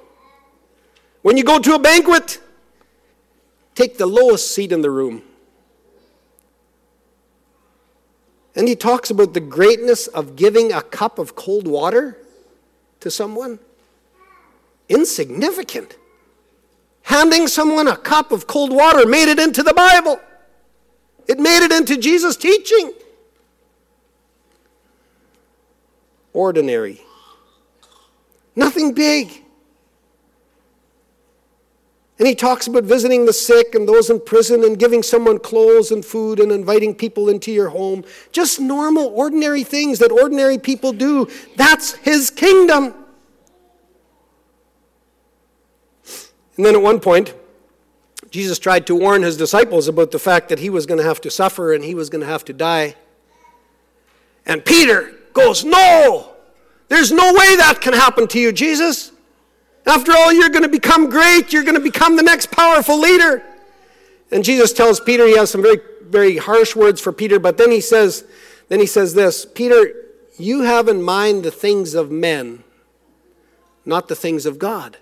When 1.21 1.37
you 1.37 1.43
go 1.43 1.59
to 1.59 1.73
a 1.73 1.79
banquet, 1.79 2.39
take 3.75 3.97
the 3.97 4.05
lowest 4.05 4.51
seat 4.51 4.71
in 4.71 4.81
the 4.81 4.91
room. 4.91 5.23
And 8.55 8.67
he 8.67 8.75
talks 8.75 9.09
about 9.09 9.33
the 9.33 9.39
greatness 9.39 10.07
of 10.07 10.35
giving 10.35 10.71
a 10.71 10.81
cup 10.81 11.19
of 11.19 11.35
cold 11.35 11.67
water 11.67 12.17
to 12.99 13.11
someone. 13.11 13.59
Insignificant. 14.87 15.97
Handing 17.03 17.47
someone 17.47 17.87
a 17.87 17.97
cup 17.97 18.31
of 18.31 18.47
cold 18.47 18.71
water 18.71 19.05
made 19.05 19.29
it 19.29 19.39
into 19.39 19.63
the 19.63 19.73
Bible, 19.73 20.19
it 21.27 21.39
made 21.39 21.63
it 21.63 21.71
into 21.71 21.97
Jesus' 21.97 22.35
teaching. 22.35 22.93
Ordinary. 26.33 27.01
Nothing 28.55 28.93
big. 28.93 29.43
And 32.19 32.27
he 32.27 32.35
talks 32.35 32.67
about 32.67 32.83
visiting 32.83 33.25
the 33.25 33.31
sick 33.31 33.75
and 33.75 33.87
those 33.87 34.09
in 34.09 34.19
prison 34.19 34.65
and 34.65 34.77
giving 34.77 35.01
someone 35.01 35.39
clothes 35.39 35.91
and 35.91 36.03
food 36.03 36.41
and 36.41 36.51
inviting 36.51 36.93
people 36.93 37.29
into 37.29 37.49
your 37.49 37.69
home. 37.69 38.03
Just 38.33 38.59
normal, 38.59 39.07
ordinary 39.07 39.63
things 39.63 39.99
that 39.99 40.11
ordinary 40.11 40.57
people 40.57 40.91
do. 40.91 41.29
That's 41.55 41.93
his 41.93 42.29
kingdom. 42.29 42.93
And 46.57 46.65
then 46.65 46.75
at 46.75 46.81
one 46.81 46.99
point, 46.99 47.33
Jesus 48.31 48.59
tried 48.59 48.85
to 48.87 48.95
warn 48.95 49.21
his 49.21 49.37
disciples 49.37 49.87
about 49.87 50.11
the 50.11 50.19
fact 50.19 50.49
that 50.49 50.59
he 50.59 50.69
was 50.69 50.85
going 50.85 50.97
to 50.97 51.05
have 51.05 51.21
to 51.21 51.31
suffer 51.31 51.73
and 51.73 51.85
he 51.85 51.95
was 51.95 52.09
going 52.09 52.19
to 52.19 52.27
have 52.27 52.43
to 52.45 52.53
die. 52.53 52.95
And 54.45 54.65
Peter 54.65 55.15
goes, 55.33 55.63
No! 55.63 56.33
There's 56.89 57.11
no 57.11 57.33
way 57.33 57.55
that 57.55 57.79
can 57.81 57.93
happen 57.93 58.27
to 58.29 58.39
you, 58.39 58.51
Jesus. 58.51 59.11
After 59.85 60.11
all, 60.11 60.33
you're 60.33 60.49
going 60.49 60.63
to 60.63 60.69
become 60.69 61.09
great. 61.09 61.53
You're 61.53 61.63
going 61.63 61.75
to 61.75 61.81
become 61.81 62.15
the 62.15 62.23
next 62.23 62.51
powerful 62.51 62.99
leader. 62.99 63.43
And 64.31 64.43
Jesus 64.43 64.73
tells 64.73 64.99
Peter, 64.99 65.25
he 65.25 65.37
has 65.37 65.49
some 65.49 65.61
very, 65.61 65.79
very 66.03 66.37
harsh 66.37 66.75
words 66.75 66.99
for 66.99 67.11
Peter, 67.11 67.39
but 67.39 67.57
then 67.57 67.71
he 67.71 67.81
says, 67.81 68.25
then 68.67 68.79
he 68.79 68.85
says 68.85 69.13
this, 69.13 69.45
Peter, 69.45 69.93
you 70.37 70.61
have 70.61 70.87
in 70.87 71.01
mind 71.01 71.43
the 71.43 71.51
things 71.51 71.95
of 71.95 72.11
men, 72.11 72.63
not 73.85 74.07
the 74.07 74.15
things 74.15 74.45
of 74.45 74.59
God. 74.59 74.97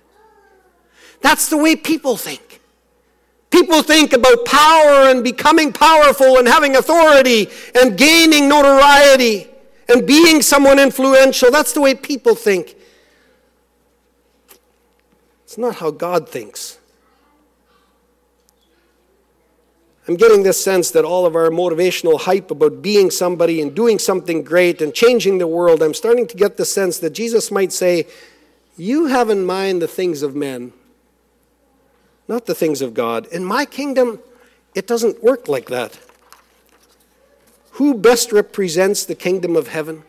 That's 1.21 1.49
the 1.49 1.57
way 1.57 1.75
people 1.75 2.15
think. 2.15 2.61
People 3.49 3.81
think 3.81 4.13
about 4.13 4.45
power 4.45 5.09
and 5.09 5.23
becoming 5.23 5.73
powerful 5.73 6.37
and 6.37 6.47
having 6.47 6.75
authority 6.75 7.49
and 7.75 7.97
gaining 7.97 8.47
notoriety 8.47 9.47
and 9.89 10.05
being 10.05 10.41
someone 10.41 10.79
influential. 10.79 11.51
That's 11.51 11.73
the 11.73 11.81
way 11.81 11.95
people 11.95 12.35
think. 12.35 12.75
It's 15.43 15.57
not 15.57 15.75
how 15.75 15.91
God 15.91 16.27
thinks. 16.27 16.77
I'm 20.07 20.15
getting 20.15 20.43
this 20.43 20.61
sense 20.63 20.91
that 20.91 21.03
all 21.03 21.25
of 21.25 21.35
our 21.35 21.49
motivational 21.49 22.21
hype 22.21 22.49
about 22.49 22.81
being 22.81 23.11
somebody 23.11 23.61
and 23.61 23.75
doing 23.75 23.99
something 23.99 24.41
great 24.41 24.81
and 24.81 24.93
changing 24.93 25.37
the 25.37 25.47
world, 25.47 25.83
I'm 25.83 25.93
starting 25.93 26.27
to 26.27 26.37
get 26.37 26.55
the 26.55 26.65
sense 26.65 26.99
that 26.99 27.09
Jesus 27.09 27.51
might 27.51 27.73
say, 27.73 28.07
You 28.77 29.07
have 29.07 29.29
in 29.29 29.45
mind 29.45 29.81
the 29.81 29.87
things 29.87 30.21
of 30.21 30.33
men, 30.33 30.71
not 32.27 32.45
the 32.45 32.55
things 32.55 32.81
of 32.81 32.93
God. 32.93 33.27
In 33.27 33.43
my 33.43 33.65
kingdom, 33.65 34.19
It 34.75 34.85
doesn't 34.85 35.23
work 35.23 35.47
like 35.47 35.69
that. 35.69 35.97
Who 37.77 37.93
best 37.93 38.31
represents 38.31 39.05
the 39.05 39.13
kingdom 39.13 39.55
of 39.55 39.67
heaven? 39.67 40.01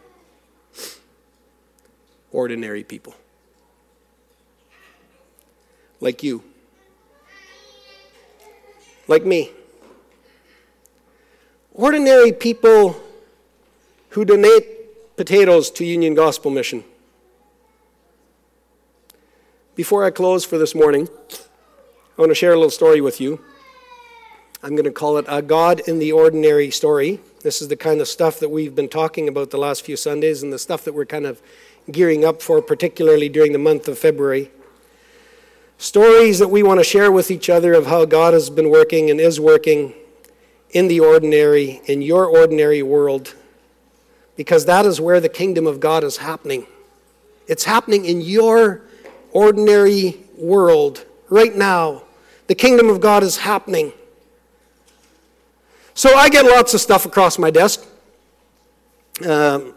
Ordinary 2.32 2.82
people. 2.82 3.14
Like 6.00 6.22
you. 6.22 6.42
Like 9.06 9.26
me. 9.26 9.50
Ordinary 11.74 12.32
people 12.32 12.98
who 14.10 14.24
donate 14.24 15.16
potatoes 15.18 15.70
to 15.72 15.84
Union 15.84 16.14
Gospel 16.14 16.50
Mission. 16.50 16.82
Before 19.74 20.04
I 20.04 20.10
close 20.10 20.42
for 20.42 20.56
this 20.56 20.74
morning, 20.74 21.06
I 22.16 22.22
want 22.22 22.30
to 22.30 22.34
share 22.34 22.54
a 22.54 22.56
little 22.56 22.70
story 22.70 23.02
with 23.02 23.20
you. 23.20 23.44
I'm 24.60 24.70
going 24.70 24.84
to 24.84 24.90
call 24.90 25.18
it 25.18 25.24
a 25.28 25.40
God 25.40 25.80
in 25.86 26.00
the 26.00 26.10
Ordinary 26.10 26.72
story. 26.72 27.20
This 27.42 27.62
is 27.62 27.68
the 27.68 27.76
kind 27.76 28.00
of 28.00 28.08
stuff 28.08 28.40
that 28.40 28.48
we've 28.48 28.74
been 28.74 28.88
talking 28.88 29.28
about 29.28 29.50
the 29.50 29.56
last 29.56 29.84
few 29.84 29.96
Sundays 29.96 30.42
and 30.42 30.52
the 30.52 30.58
stuff 30.58 30.84
that 30.84 30.94
we're 30.94 31.04
kind 31.04 31.26
of 31.26 31.40
gearing 31.92 32.24
up 32.24 32.42
for, 32.42 32.60
particularly 32.60 33.28
during 33.28 33.52
the 33.52 33.58
month 33.58 33.86
of 33.86 34.00
February. 34.00 34.50
Stories 35.78 36.40
that 36.40 36.48
we 36.48 36.64
want 36.64 36.80
to 36.80 36.84
share 36.84 37.12
with 37.12 37.30
each 37.30 37.48
other 37.48 37.72
of 37.72 37.86
how 37.86 38.04
God 38.04 38.34
has 38.34 38.50
been 38.50 38.68
working 38.68 39.10
and 39.10 39.20
is 39.20 39.38
working 39.38 39.94
in 40.70 40.88
the 40.88 40.98
ordinary, 40.98 41.80
in 41.86 42.02
your 42.02 42.26
ordinary 42.26 42.82
world, 42.82 43.36
because 44.36 44.64
that 44.64 44.84
is 44.84 45.00
where 45.00 45.20
the 45.20 45.28
kingdom 45.28 45.68
of 45.68 45.78
God 45.78 46.02
is 46.02 46.16
happening. 46.16 46.66
It's 47.46 47.62
happening 47.62 48.06
in 48.06 48.20
your 48.22 48.82
ordinary 49.30 50.18
world 50.36 51.06
right 51.28 51.54
now. 51.54 52.02
The 52.48 52.56
kingdom 52.56 52.88
of 52.88 53.00
God 53.00 53.22
is 53.22 53.36
happening. 53.36 53.92
So 55.98 56.14
I 56.14 56.28
get 56.28 56.44
lots 56.44 56.74
of 56.74 56.80
stuff 56.80 57.06
across 57.06 57.40
my 57.40 57.50
desk. 57.50 57.84
Um, 59.28 59.74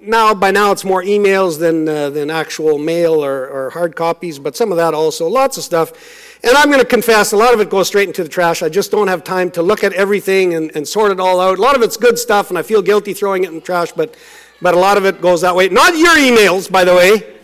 now, 0.00 0.32
by 0.32 0.52
now, 0.52 0.70
it's 0.70 0.84
more 0.84 1.02
emails 1.02 1.58
than, 1.58 1.88
uh, 1.88 2.10
than 2.10 2.30
actual 2.30 2.78
mail 2.78 3.24
or, 3.24 3.48
or 3.48 3.70
hard 3.70 3.96
copies, 3.96 4.38
but 4.38 4.54
some 4.54 4.70
of 4.70 4.76
that 4.76 4.94
also, 4.94 5.26
lots 5.26 5.58
of 5.58 5.64
stuff. 5.64 6.38
And 6.44 6.56
I'm 6.56 6.68
going 6.68 6.78
to 6.78 6.86
confess, 6.86 7.32
a 7.32 7.36
lot 7.36 7.54
of 7.54 7.60
it 7.60 7.70
goes 7.70 7.88
straight 7.88 8.06
into 8.06 8.22
the 8.22 8.28
trash. 8.28 8.62
I 8.62 8.68
just 8.68 8.92
don't 8.92 9.08
have 9.08 9.24
time 9.24 9.50
to 9.50 9.64
look 9.64 9.82
at 9.82 9.92
everything 9.94 10.54
and, 10.54 10.70
and 10.76 10.86
sort 10.86 11.10
it 11.10 11.18
all 11.18 11.40
out. 11.40 11.58
A 11.58 11.60
lot 11.60 11.74
of 11.74 11.82
it's 11.82 11.96
good 11.96 12.20
stuff, 12.20 12.50
and 12.50 12.56
I 12.56 12.62
feel 12.62 12.80
guilty 12.80 13.12
throwing 13.12 13.42
it 13.42 13.48
in 13.48 13.56
the 13.56 13.60
trash, 13.60 13.90
but, 13.90 14.14
but 14.62 14.74
a 14.74 14.78
lot 14.78 14.96
of 14.96 15.04
it 15.04 15.20
goes 15.20 15.40
that 15.40 15.56
way. 15.56 15.70
Not 15.70 15.96
your 15.96 16.14
emails, 16.14 16.70
by 16.70 16.84
the 16.84 16.94
way. 16.94 17.34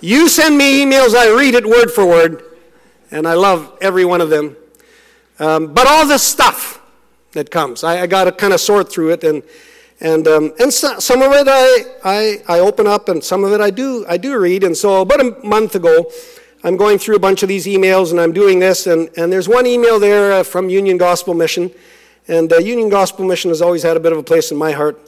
You 0.00 0.28
send 0.28 0.56
me 0.56 0.84
emails, 0.84 1.16
I 1.16 1.36
read 1.36 1.54
it 1.56 1.66
word 1.66 1.90
for 1.90 2.06
word, 2.06 2.40
and 3.10 3.26
I 3.26 3.34
love 3.34 3.76
every 3.80 4.04
one 4.04 4.20
of 4.20 4.30
them. 4.30 4.56
Um, 5.40 5.74
but 5.74 5.88
all 5.88 6.06
this 6.06 6.22
stuff, 6.22 6.80
that 7.34 7.50
comes. 7.50 7.84
I, 7.84 8.02
I 8.02 8.06
got 8.06 8.24
to 8.24 8.32
kind 8.32 8.52
of 8.52 8.60
sort 8.60 8.90
through 8.90 9.10
it, 9.10 9.24
and 9.24 9.42
and 10.00 10.26
um, 10.26 10.52
and 10.58 10.72
so, 10.72 10.98
some 10.98 11.22
of 11.22 11.32
it 11.32 11.46
I, 11.48 11.84
I 12.02 12.56
I 12.56 12.60
open 12.60 12.86
up, 12.86 13.08
and 13.08 13.22
some 13.22 13.44
of 13.44 13.52
it 13.52 13.60
I 13.60 13.70
do 13.70 14.04
I 14.08 14.16
do 14.16 14.38
read. 14.38 14.64
And 14.64 14.76
so 14.76 15.02
about 15.02 15.20
a 15.20 15.36
month 15.46 15.74
ago, 15.74 16.10
I'm 16.64 16.76
going 16.76 16.98
through 16.98 17.16
a 17.16 17.20
bunch 17.20 17.42
of 17.42 17.48
these 17.48 17.66
emails, 17.66 18.10
and 18.10 18.20
I'm 18.20 18.32
doing 18.32 18.58
this, 18.58 18.86
and 18.86 19.10
and 19.16 19.32
there's 19.32 19.48
one 19.48 19.66
email 19.66 20.00
there 20.00 20.32
uh, 20.32 20.42
from 20.42 20.68
Union 20.70 20.96
Gospel 20.96 21.34
Mission, 21.34 21.70
and 22.26 22.52
uh, 22.52 22.58
Union 22.58 22.88
Gospel 22.88 23.24
Mission 23.24 23.50
has 23.50 23.60
always 23.60 23.82
had 23.82 23.96
a 23.96 24.00
bit 24.00 24.12
of 24.12 24.18
a 24.18 24.22
place 24.22 24.50
in 24.50 24.56
my 24.56 24.72
heart. 24.72 24.98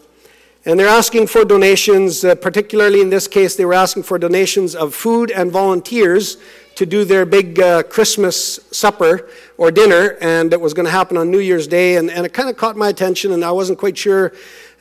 And 0.69 0.81
they're 0.81 0.89
asking 0.89 1.29
for 1.29 1.45
donations, 1.45 2.25
uh, 2.25 2.35
particularly 2.35 3.01
in 3.01 3.09
this 3.09 3.29
case, 3.29 3.55
they 3.55 3.65
were 3.65 3.75
asking 3.75 4.03
for 4.03 4.19
donations 4.19 4.75
of 4.75 4.97
food 4.97 5.31
and 5.31 5.53
volunteers 5.53 6.39
to 6.77 6.87
do 6.87 7.05
their 7.05 7.27
big 7.27 7.59
uh, 7.59 7.83
Christmas 7.83 8.61
supper 8.71 9.29
or 9.57 9.71
dinner, 9.71 10.17
and 10.21 10.53
it 10.53 10.61
was 10.61 10.75
going 10.75 10.85
to 10.85 10.93
happen 10.93 11.17
on 11.17 11.31
New 11.31 11.39
Year's 11.39 11.67
Day, 11.67 11.97
and, 11.97 12.11
and 12.11 12.25
it 12.27 12.35
kind 12.35 12.49
of 12.49 12.57
caught 12.57 12.77
my 12.77 12.89
attention, 12.89 13.33
and 13.33 13.45
I 13.45 13.51
wasn't 13.51 13.79
quite 13.79 13.97
sure, 13.97 14.33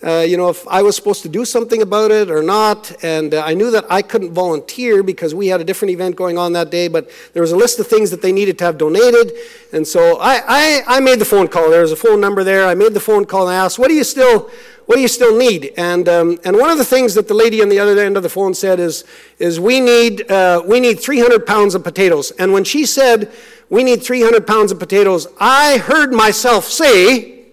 uh, 0.06 0.20
you 0.20 0.38
know, 0.38 0.50
if 0.50 0.68
I 0.68 0.82
was 0.84 0.96
supposed 0.96 1.24
to 1.24 1.30
do 1.30 1.46
something 1.46 1.82
about 1.82 2.12
it 2.12 2.30
or 2.30 2.44
not, 2.44 3.04
and 3.04 3.34
uh, 3.34 3.42
I 3.44 3.56
knew 3.56 3.72
that 3.72 3.86
I 3.90 4.02
couldn't 4.02 4.34
volunteer 4.34 5.02
because 5.02 5.34
we 5.34 5.48
had 5.48 5.62
a 5.62 5.64
different 5.64 5.92
event 5.94 6.16
going 6.16 6.38
on 6.38 6.54
that 6.54 6.70
day, 6.70 6.88
but 6.88 7.10
there 7.34 7.42
was 7.42 7.52
a 7.52 7.58
list 7.58 7.80
of 7.80 7.88
things 7.88 8.12
that 8.12 8.22
they 8.22 8.32
needed 8.32 8.60
to 8.60 8.66
have 8.66 8.78
donated, 8.78 9.32
and 9.74 9.88
so 9.88 10.20
I, 10.20 10.42
I, 10.48 10.84
I 10.88 11.00
made 11.00 11.20
the 11.20 11.26
phone 11.26 11.48
call. 11.48 11.72
There 11.72 11.82
was 11.82 11.92
a 11.92 11.96
phone 11.96 12.22
number 12.22 12.44
there. 12.44 12.68
I 12.68 12.76
made 12.76 12.94
the 12.94 13.00
phone 13.00 13.26
call 13.26 13.48
and 13.48 13.58
I 13.58 13.66
asked, 13.66 13.80
what 13.80 13.88
do 13.88 13.96
you 13.96 14.04
still 14.04 14.52
what 14.86 14.96
do 14.98 15.02
you 15.02 15.08
still 15.08 15.36
need? 15.36 15.74
And, 15.78 16.08
um, 16.08 16.38
and 16.46 16.56
one 16.58 16.70
of 16.70 16.78
the 16.78 16.86
things 16.86 17.16
that 17.16 17.28
the 17.28 17.34
lady 17.34 17.62
on 17.62 17.70
the 17.70 17.80
other 17.80 18.00
end 18.00 18.18
of 18.18 18.24
the 18.24 18.30
phone 18.30 18.54
said 18.54 18.80
is, 18.80 19.04
is 19.40 19.60
we, 19.60 19.80
need, 19.80 20.30
uh, 20.30 20.62
we 20.64 20.80
need 20.80 21.00
300 21.00 21.46
pounds 21.46 21.74
of 21.74 21.84
potatoes. 21.84 22.30
And 22.38 22.54
when 22.54 22.64
she 22.64 22.86
said, 22.86 23.34
we 23.70 23.84
need 23.84 24.04
300 24.04 24.46
pounds 24.46 24.72
of 24.72 24.78
potatoes, 24.78 25.28
I 25.40 25.80
heard 25.80 26.14
myself 26.14 26.66
say, 26.66 27.48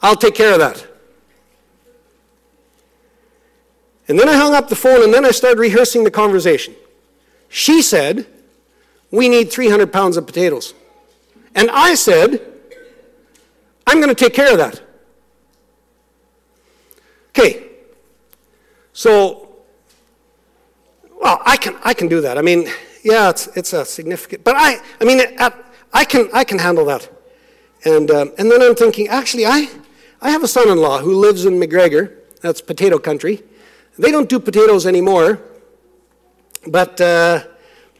I'll 0.00 0.14
take 0.14 0.36
care 0.36 0.52
of 0.52 0.60
that. 0.60 0.86
And 4.08 4.18
then 4.18 4.28
I 4.28 4.36
hung 4.36 4.54
up 4.54 4.68
the 4.68 4.76
phone 4.76 5.02
and 5.02 5.12
then 5.12 5.24
I 5.24 5.30
started 5.30 5.58
rehearsing 5.58 6.04
the 6.04 6.10
conversation. 6.10 6.74
She 7.48 7.82
said, 7.82 8.26
We 9.10 9.28
need 9.28 9.50
300 9.50 9.92
pounds 9.92 10.16
of 10.16 10.26
potatoes. 10.26 10.74
And 11.54 11.70
I 11.70 11.94
said, 11.94 12.40
I'm 13.86 13.98
going 13.98 14.08
to 14.08 14.14
take 14.14 14.34
care 14.34 14.50
of 14.50 14.58
that. 14.58 14.82
Okay. 17.30 17.64
So, 18.92 19.48
well, 21.20 21.40
I 21.44 21.56
can, 21.56 21.76
I 21.82 21.94
can 21.94 22.08
do 22.08 22.20
that. 22.20 22.38
I 22.38 22.42
mean, 22.42 22.68
yeah, 23.02 23.30
it's, 23.30 23.48
it's 23.56 23.72
a 23.72 23.84
significant, 23.84 24.44
but 24.44 24.54
I, 24.56 24.80
I 25.00 25.04
mean, 25.04 25.20
I 25.92 26.04
can, 26.04 26.28
I 26.32 26.44
can 26.44 26.58
handle 26.58 26.84
that. 26.86 27.08
And, 27.84 28.10
um, 28.10 28.32
and 28.38 28.50
then 28.50 28.62
I'm 28.62 28.74
thinking, 28.74 29.08
actually, 29.08 29.46
I, 29.46 29.68
I 30.22 30.30
have 30.30 30.42
a 30.42 30.48
son-in-law 30.48 31.00
who 31.00 31.14
lives 31.14 31.44
in 31.44 31.54
McGregor. 31.54 32.14
That's 32.40 32.60
potato 32.60 32.98
country. 32.98 33.42
They 33.98 34.10
don't 34.10 34.28
do 34.28 34.40
potatoes 34.40 34.86
anymore, 34.86 35.40
but, 36.66 37.00
uh, 37.00 37.44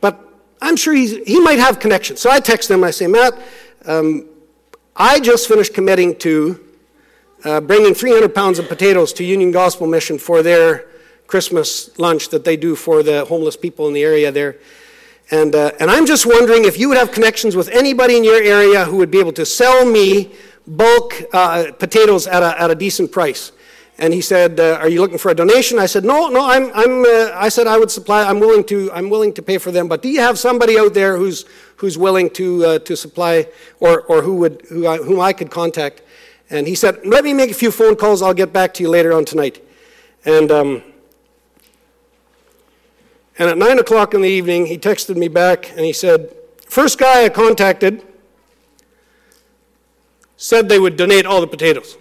but 0.00 0.18
I'm 0.60 0.76
sure 0.76 0.94
he's, 0.94 1.16
he 1.26 1.40
might 1.40 1.58
have 1.58 1.78
connections. 1.78 2.20
So 2.20 2.30
I 2.30 2.40
text 2.40 2.70
him. 2.70 2.82
I 2.82 2.90
say, 2.90 3.06
Matt, 3.06 3.38
um, 3.84 4.26
I 4.96 5.20
just 5.20 5.46
finished 5.46 5.74
committing 5.74 6.16
to 6.18 6.60
uh, 7.44 7.60
bringing 7.60 7.94
300 7.94 8.34
pounds 8.34 8.58
of 8.58 8.68
potatoes 8.68 9.12
to 9.14 9.24
Union 9.24 9.50
Gospel 9.50 9.86
Mission 9.86 10.18
for 10.18 10.42
their 10.42 10.86
Christmas 11.26 11.96
lunch 11.98 12.30
that 12.30 12.44
they 12.44 12.56
do 12.56 12.74
for 12.74 13.02
the 13.02 13.24
homeless 13.26 13.56
people 13.56 13.86
in 13.86 13.94
the 13.94 14.02
area 14.02 14.32
there. 14.32 14.56
And, 15.30 15.54
uh, 15.54 15.72
and 15.80 15.90
I'm 15.90 16.06
just 16.06 16.26
wondering 16.26 16.64
if 16.64 16.78
you 16.78 16.88
would 16.88 16.98
have 16.98 17.12
connections 17.12 17.56
with 17.56 17.68
anybody 17.68 18.16
in 18.16 18.24
your 18.24 18.42
area 18.42 18.84
who 18.84 18.96
would 18.96 19.10
be 19.10 19.18
able 19.18 19.32
to 19.32 19.46
sell 19.46 19.84
me 19.84 20.32
bulk 20.66 21.14
uh, 21.32 21.72
potatoes 21.78 22.26
at 22.26 22.42
a, 22.42 22.60
at 22.60 22.70
a 22.70 22.74
decent 22.74 23.12
price. 23.12 23.52
And 23.96 24.12
he 24.12 24.20
said, 24.20 24.58
uh, 24.58 24.78
"Are 24.80 24.88
you 24.88 25.00
looking 25.00 25.18
for 25.18 25.30
a 25.30 25.34
donation?" 25.34 25.78
I 25.78 25.86
said, 25.86 26.04
"No, 26.04 26.28
no. 26.28 26.44
I'm, 26.44 26.72
I'm. 26.74 27.04
Uh, 27.04 27.30
I 27.34 27.48
said 27.48 27.68
I 27.68 27.78
would 27.78 27.90
supply. 27.90 28.24
I'm 28.24 28.40
willing 28.40 28.64
to. 28.64 28.90
I'm 28.92 29.08
willing 29.08 29.32
to 29.34 29.42
pay 29.42 29.58
for 29.58 29.70
them. 29.70 29.86
But 29.86 30.02
do 30.02 30.08
you 30.08 30.20
have 30.20 30.36
somebody 30.38 30.76
out 30.78 30.94
there 30.94 31.16
who's 31.16 31.44
who's 31.76 31.96
willing 31.96 32.28
to 32.30 32.64
uh, 32.64 32.78
to 32.80 32.96
supply, 32.96 33.46
or 33.78 34.02
or 34.02 34.22
who 34.22 34.34
would 34.36 34.62
who 34.68 34.86
I, 34.86 34.96
whom 34.98 35.20
I 35.20 35.32
could 35.32 35.50
contact?" 35.50 36.02
And 36.50 36.66
he 36.66 36.74
said, 36.74 37.04
Let 37.04 37.24
me 37.24 37.32
make 37.32 37.50
a 37.50 37.54
few 37.54 37.70
phone 37.70 37.96
calls. 37.96 38.22
I'll 38.22 38.34
get 38.34 38.52
back 38.52 38.74
to 38.74 38.82
you 38.82 38.88
later 38.88 39.12
on 39.12 39.24
tonight. 39.24 39.62
And, 40.24 40.50
um, 40.50 40.82
and 43.38 43.50
at 43.50 43.58
9 43.58 43.78
o'clock 43.78 44.14
in 44.14 44.22
the 44.22 44.28
evening, 44.28 44.66
he 44.66 44.78
texted 44.78 45.16
me 45.16 45.28
back 45.28 45.70
and 45.70 45.80
he 45.80 45.92
said, 45.92 46.34
First 46.68 46.98
guy 46.98 47.24
I 47.24 47.28
contacted 47.28 48.04
said 50.36 50.68
they 50.68 50.78
would 50.78 50.96
donate 50.96 51.26
all 51.26 51.40
the 51.40 51.46
potatoes. 51.46 51.96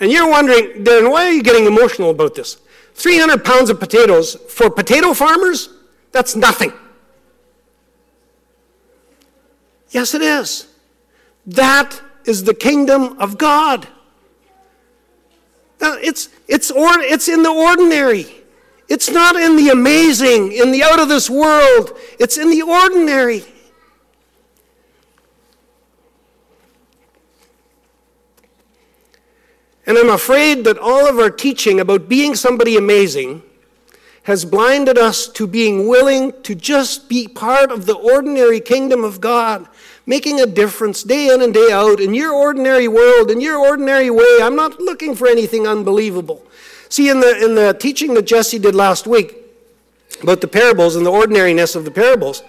And 0.00 0.10
you're 0.10 0.28
wondering, 0.28 0.84
Darren, 0.84 1.10
why 1.10 1.26
are 1.26 1.32
you 1.32 1.42
getting 1.42 1.66
emotional 1.66 2.10
about 2.10 2.34
this? 2.34 2.56
300 2.94 3.44
pounds 3.44 3.70
of 3.70 3.78
potatoes 3.78 4.34
for 4.34 4.70
potato 4.70 5.12
farmers? 5.12 5.68
That's 6.12 6.34
nothing. 6.34 6.72
Yes, 9.90 10.14
it 10.14 10.22
is. 10.22 10.66
That 11.46 12.00
is 12.24 12.44
the 12.44 12.54
kingdom 12.54 13.18
of 13.18 13.36
God. 13.36 13.86
It's, 15.80 16.28
it's, 16.46 16.70
or, 16.70 17.00
it's 17.00 17.28
in 17.28 17.42
the 17.42 17.50
ordinary. 17.50 18.26
It's 18.88 19.10
not 19.10 19.36
in 19.36 19.56
the 19.56 19.68
amazing, 19.70 20.52
in 20.52 20.72
the 20.72 20.82
out 20.82 21.00
of 21.00 21.08
this 21.08 21.30
world. 21.30 21.96
It's 22.18 22.38
in 22.38 22.50
the 22.50 22.62
ordinary. 22.62 23.44
And 29.90 29.98
I'm 29.98 30.10
afraid 30.10 30.62
that 30.66 30.78
all 30.78 31.08
of 31.08 31.18
our 31.18 31.32
teaching 31.32 31.80
about 31.80 32.08
being 32.08 32.36
somebody 32.36 32.76
amazing 32.76 33.42
has 34.22 34.44
blinded 34.44 34.96
us 34.96 35.26
to 35.26 35.48
being 35.48 35.88
willing 35.88 36.32
to 36.42 36.54
just 36.54 37.08
be 37.08 37.26
part 37.26 37.72
of 37.72 37.86
the 37.86 37.96
ordinary 37.96 38.60
kingdom 38.60 39.02
of 39.02 39.20
God 39.20 39.66
making 40.06 40.40
a 40.40 40.46
difference 40.46 41.02
day 41.02 41.34
in 41.34 41.42
and 41.42 41.52
day 41.52 41.72
out 41.72 41.98
in 41.98 42.14
your 42.14 42.32
ordinary 42.32 42.86
world, 42.86 43.32
in 43.32 43.40
your 43.40 43.58
ordinary 43.58 44.10
way. 44.10 44.38
I'm 44.40 44.54
not 44.54 44.78
looking 44.78 45.16
for 45.16 45.26
anything 45.26 45.66
unbelievable. 45.66 46.46
See, 46.88 47.08
in 47.08 47.18
the, 47.18 47.44
in 47.44 47.56
the 47.56 47.72
teaching 47.74 48.14
that 48.14 48.26
Jesse 48.26 48.60
did 48.60 48.76
last 48.76 49.08
week 49.08 49.38
about 50.22 50.40
the 50.40 50.46
parables 50.46 50.94
and 50.94 51.04
the 51.04 51.10
ordinariness 51.10 51.74
of 51.74 51.84
the 51.84 51.90
parables, 51.90 52.44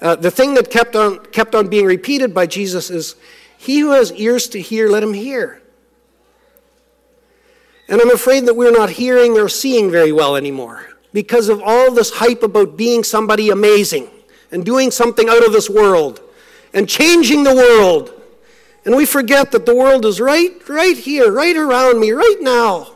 uh, 0.00 0.16
the 0.16 0.30
thing 0.30 0.54
that 0.54 0.70
kept 0.70 0.96
on, 0.96 1.18
kept 1.26 1.54
on 1.54 1.68
being 1.68 1.84
repeated 1.84 2.32
by 2.32 2.46
Jesus 2.46 2.88
is, 2.88 3.14
He 3.58 3.80
who 3.80 3.90
has 3.90 4.10
ears 4.12 4.48
to 4.48 4.58
hear, 4.62 4.88
let 4.88 5.02
him 5.02 5.12
hear. 5.12 5.60
And 7.88 8.00
I'm 8.00 8.10
afraid 8.10 8.46
that 8.46 8.54
we're 8.54 8.70
not 8.70 8.90
hearing 8.90 9.38
or 9.38 9.48
seeing 9.48 9.90
very 9.90 10.12
well 10.12 10.36
anymore 10.36 10.86
because 11.12 11.48
of 11.48 11.62
all 11.62 11.92
this 11.92 12.10
hype 12.10 12.42
about 12.42 12.76
being 12.76 13.02
somebody 13.02 13.50
amazing 13.50 14.10
and 14.52 14.64
doing 14.64 14.90
something 14.90 15.28
out 15.28 15.44
of 15.44 15.52
this 15.52 15.70
world 15.70 16.20
and 16.74 16.88
changing 16.88 17.44
the 17.44 17.54
world. 17.54 18.12
And 18.84 18.96
we 18.96 19.06
forget 19.06 19.52
that 19.52 19.66
the 19.66 19.74
world 19.74 20.04
is 20.04 20.20
right, 20.20 20.56
right 20.68 20.96
here, 20.96 21.32
right 21.32 21.56
around 21.56 22.00
me, 22.00 22.10
right 22.12 22.38
now. 22.40 22.92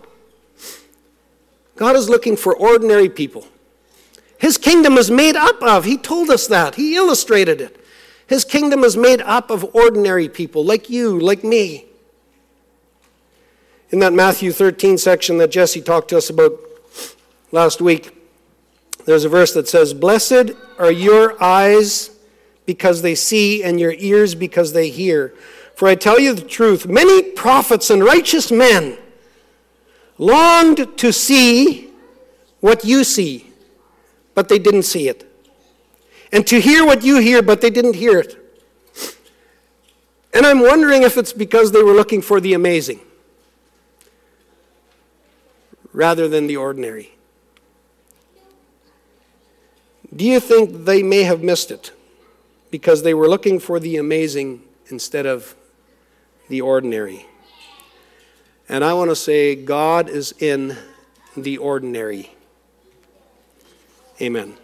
God 1.77 1.97
is 1.97 2.09
looking 2.09 2.37
for 2.37 2.55
ordinary 2.55 3.09
people. 3.09 3.47
His 4.39 4.59
kingdom 4.59 4.99
is 4.99 5.11
made 5.11 5.37
up 5.37 5.63
of, 5.63 5.85
He 5.85 5.97
told 5.97 6.31
us 6.31 6.47
that, 6.49 6.75
He 6.75 6.97
illustrated 6.97 7.61
it. 7.61 7.85
His 8.27 8.45
kingdom 8.45 8.85
is 8.85 8.97
made 8.97 9.21
up 9.23 9.51
of 9.51 9.75
ordinary 9.75 10.29
people 10.29 10.65
like 10.65 10.89
you, 10.91 11.19
like 11.19 11.45
me. 11.45 11.87
In 13.93 13.99
that 13.99 14.15
Matthew 14.15 14.53
13 14.53 14.97
section 14.97 15.37
that 15.37 15.51
Jesse 15.51 15.83
talked 15.83 16.09
to 16.09 16.17
us 16.17 16.31
about 16.31 16.59
last 17.51 17.83
week, 17.83 18.17
there's 19.05 19.25
a 19.25 19.29
verse 19.29 19.53
that 19.53 19.69
says, 19.69 19.93
Blessed 19.93 20.53
are 20.79 20.91
your 20.91 21.41
eyes 21.43 22.11
because 22.65 23.03
they 23.03 23.15
see, 23.15 23.63
and 23.63 23.79
your 23.79 23.93
ears 23.99 24.35
because 24.35 24.73
they 24.73 24.89
hear. 24.89 25.35
For 25.75 25.89
I 25.89 25.95
tell 25.95 26.19
you 26.19 26.33
the 26.33 26.41
truth, 26.41 26.87
many 26.87 27.23
prophets 27.33 27.91
and 27.91 28.03
righteous 28.03 28.51
men 28.51 28.97
longed 30.17 30.97
to 30.97 31.13
see 31.13 31.91
what 32.61 32.85
you 32.85 33.05
see, 33.05 33.53
but 34.35 34.49
they 34.49 34.59
didn't 34.59 34.85
see 34.85 35.09
it. 35.09 35.29
And 36.33 36.47
to 36.47 36.61
hear 36.61 36.87
what 36.87 37.03
you 37.03 37.19
hear, 37.19 37.43
but 37.43 37.61
they 37.61 37.69
didn't 37.69 37.97
hear 37.97 38.21
it. 38.21 38.39
And 40.33 40.47
I'm 40.47 40.61
wondering 40.61 41.03
if 41.03 41.19
it's 41.19 41.35
because 41.35 41.73
they 41.73 41.83
were 41.83 41.93
looking 41.93 42.23
for 42.23 42.41
the 42.41 42.55
amazing 42.55 43.01
rather 45.93 46.29
than 46.29 46.47
the 46.47 46.57
ordinary. 46.57 47.15
Do 50.15 50.25
you 50.25 50.41
think 50.41 50.85
they 50.85 51.03
may 51.03 51.23
have 51.23 51.43
missed 51.43 51.71
it 51.71 51.93
because 52.71 53.03
they 53.03 53.15
were 53.15 53.29
looking 53.29 53.59
for 53.59 53.81
the 53.81 53.97
amazing 53.97 54.63
instead 54.89 55.27
of 55.27 55.55
the 56.49 56.61
ordinary? 56.61 57.27
And 58.69 58.85
I 58.85 58.95
want 58.95 59.11
to 59.11 59.17
say, 59.17 59.55
God 59.55 60.09
is 60.09 60.33
in 60.39 60.77
the 61.37 61.59
ordinary. 61.59 62.31
Amen. 64.21 64.57